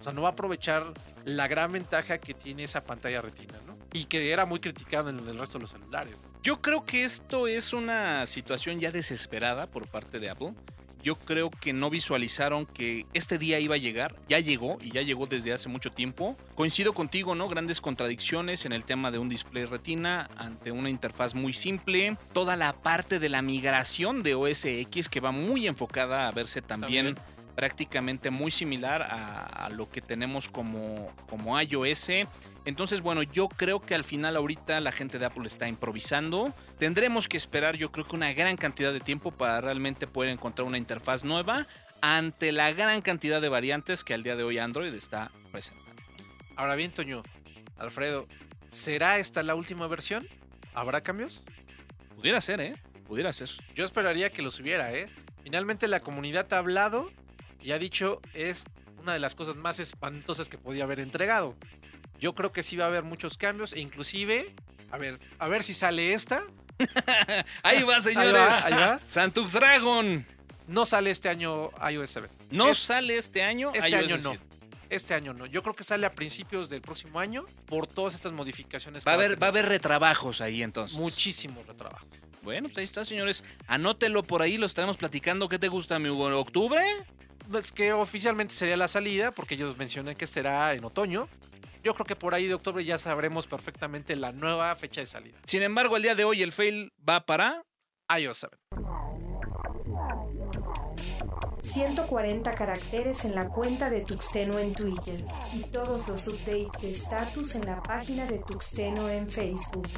[0.00, 0.92] O sea, no va a aprovechar
[1.24, 3.76] la gran ventaja que tiene esa pantalla retina, ¿no?
[3.92, 6.22] Y que era muy criticada en el resto de los celulares.
[6.22, 6.28] ¿no?
[6.42, 10.54] Yo creo que esto es una situación ya desesperada por parte de Apple.
[11.02, 14.16] Yo creo que no visualizaron que este día iba a llegar.
[14.28, 16.36] Ya llegó y ya llegó desde hace mucho tiempo.
[16.54, 17.48] Coincido contigo, ¿no?
[17.48, 22.16] Grandes contradicciones en el tema de un display retina ante una interfaz muy simple.
[22.32, 26.62] Toda la parte de la migración de OS X que va muy enfocada a verse
[26.62, 27.39] también, También.
[27.54, 32.10] Prácticamente muy similar a, a lo que tenemos como, como iOS.
[32.64, 36.54] Entonces, bueno, yo creo que al final ahorita la gente de Apple está improvisando.
[36.78, 40.66] Tendremos que esperar, yo creo que una gran cantidad de tiempo para realmente poder encontrar
[40.66, 41.66] una interfaz nueva
[42.02, 46.02] ante la gran cantidad de variantes que al día de hoy Android está presentando.
[46.56, 47.22] Ahora bien, Toño,
[47.78, 48.26] Alfredo,
[48.68, 50.26] ¿será esta la última versión?
[50.74, 51.46] ¿Habrá cambios?
[52.14, 52.74] Pudiera ser, ¿eh?
[53.06, 53.48] Pudiera ser.
[53.74, 55.06] Yo esperaría que los hubiera, ¿eh?
[55.42, 57.10] Finalmente la comunidad ha hablado
[57.62, 58.64] y ha dicho es
[58.98, 61.56] una de las cosas más espantosas que podía haber entregado.
[62.18, 64.54] Yo creo que sí va a haber muchos cambios e inclusive,
[64.90, 66.42] a ver, a ver si sale esta.
[67.62, 68.32] Ahí va, señores.
[68.34, 69.00] va, ahí va.
[69.06, 70.24] Santux Dragon.
[70.66, 72.28] No sale este año iOS 7.
[72.50, 73.72] No Es- sale este año.
[73.74, 74.30] este iOS año no.
[74.30, 74.44] 7.
[74.90, 75.46] Este año no.
[75.46, 79.06] Yo creo que sale a principios del próximo año por todas estas modificaciones.
[79.06, 80.98] Va a que haber, va a haber retrabajos ahí entonces.
[80.98, 82.08] muchísimos retrabajos.
[82.42, 83.44] Bueno, pues ahí está, señores.
[83.66, 85.48] Anótelo por ahí, lo estaremos platicando.
[85.48, 86.26] ¿Qué te gusta, mi Hugo?
[86.38, 86.82] ¿Octubre?
[87.54, 91.28] Es que oficialmente sería la salida, porque ellos mencionan que será en otoño.
[91.82, 95.38] Yo creo que por ahí de octubre ya sabremos perfectamente la nueva fecha de salida.
[95.44, 97.62] Sin embargo, el día de hoy el fail va para...
[98.16, 98.56] iOS 7.
[101.62, 105.24] 140 caracteres en la cuenta de Tuxteno en Twitter
[105.54, 109.88] y todos los updates de estatus en la página de Tuxteno en Facebook.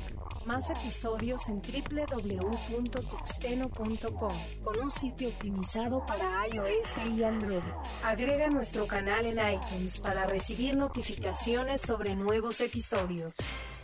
[0.47, 4.32] Más episodios en www.tuxteno.com
[4.64, 7.62] con un sitio optimizado para iOS y Android.
[8.03, 13.34] Agrega nuestro canal en iTunes para recibir notificaciones sobre nuevos episodios.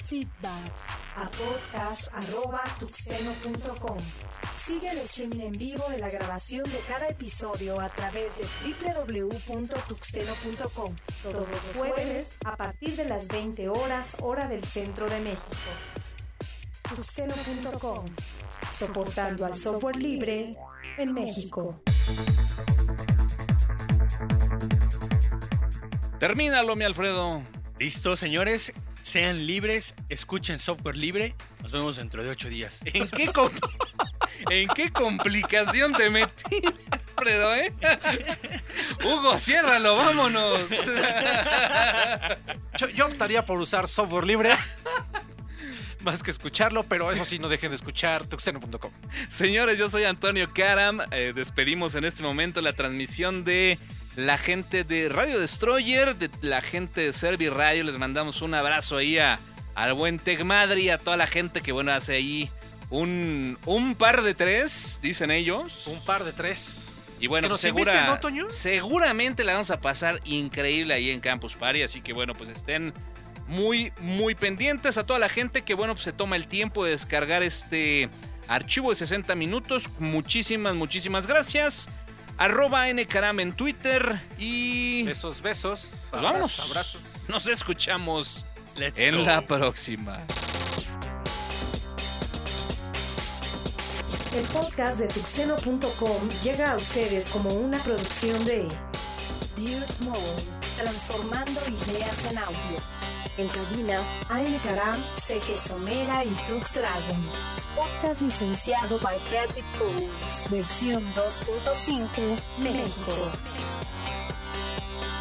[0.06, 0.72] Feedback
[1.16, 3.96] a podcast.tuxteno.com.
[4.56, 10.96] Sigue el streaming en vivo de la grabación de cada episodio a través de www.tuxteno.com
[11.22, 15.54] todos los jueves a partir de las 20 horas hora del centro de México.
[16.94, 18.06] Tuxteno.com
[18.70, 20.54] soportando al software libre
[20.98, 21.82] en México.
[26.18, 27.42] Termínalo, mi Alfredo.
[27.78, 28.72] Listo, señores.
[29.04, 31.34] Sean libres, escuchen software libre.
[31.62, 32.80] Nos vemos dentro de ocho días.
[32.84, 33.50] ¿En qué, com-
[34.50, 36.60] ¿En qué complicación te metí,
[36.90, 37.72] Alfredo, eh?
[39.04, 40.60] Hugo, ciérralo, vámonos.
[42.78, 44.50] Yo, yo optaría por usar software libre.
[46.04, 48.90] Más que escucharlo, pero eso sí, no dejen de escuchar tuxteno.com.
[49.28, 51.00] Señores, yo soy Antonio Karam.
[51.10, 53.78] Eh, despedimos en este momento la transmisión de
[54.16, 57.82] la gente de Radio Destroyer, de la gente de Servi Radio.
[57.84, 59.38] Les mandamos un abrazo ahí a,
[59.74, 62.50] al buen Tech Madrid a toda la gente que, bueno, hace ahí
[62.90, 65.86] un, un par de tres, dicen ellos.
[65.88, 66.94] Un par de tres.
[67.20, 68.46] Y bueno, pues segura- inviten, ¿no, Toño?
[68.48, 71.82] seguramente la vamos a pasar increíble ahí en Campus Party.
[71.82, 72.94] Así que bueno, pues estén
[73.48, 76.90] muy, muy pendientes a toda la gente que bueno, pues se toma el tiempo de
[76.92, 78.08] descargar este
[78.46, 79.90] archivo de 60 minutos.
[79.98, 81.88] Muchísimas, muchísimas gracias.
[82.36, 85.88] Arroba ncaram en Twitter y Besos, besos.
[85.90, 86.60] pues abrazos, vámonos.
[86.60, 87.00] Abrazos.
[87.28, 88.46] Nos escuchamos
[88.76, 89.24] Let's en go.
[89.24, 90.18] la próxima.
[94.36, 98.68] El podcast de tuxteno.com llega a ustedes como una producción de
[99.56, 100.44] Dirt Mode,
[100.76, 102.78] transformando ideas en audio.
[103.38, 107.24] En cabina, Aile Karam, CG Somera y Tux Dragon.
[107.76, 113.12] Podcast licenciado by Creative Commons, versión 2.5, México.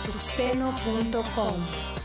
[0.07, 1.96] tuxteno.com.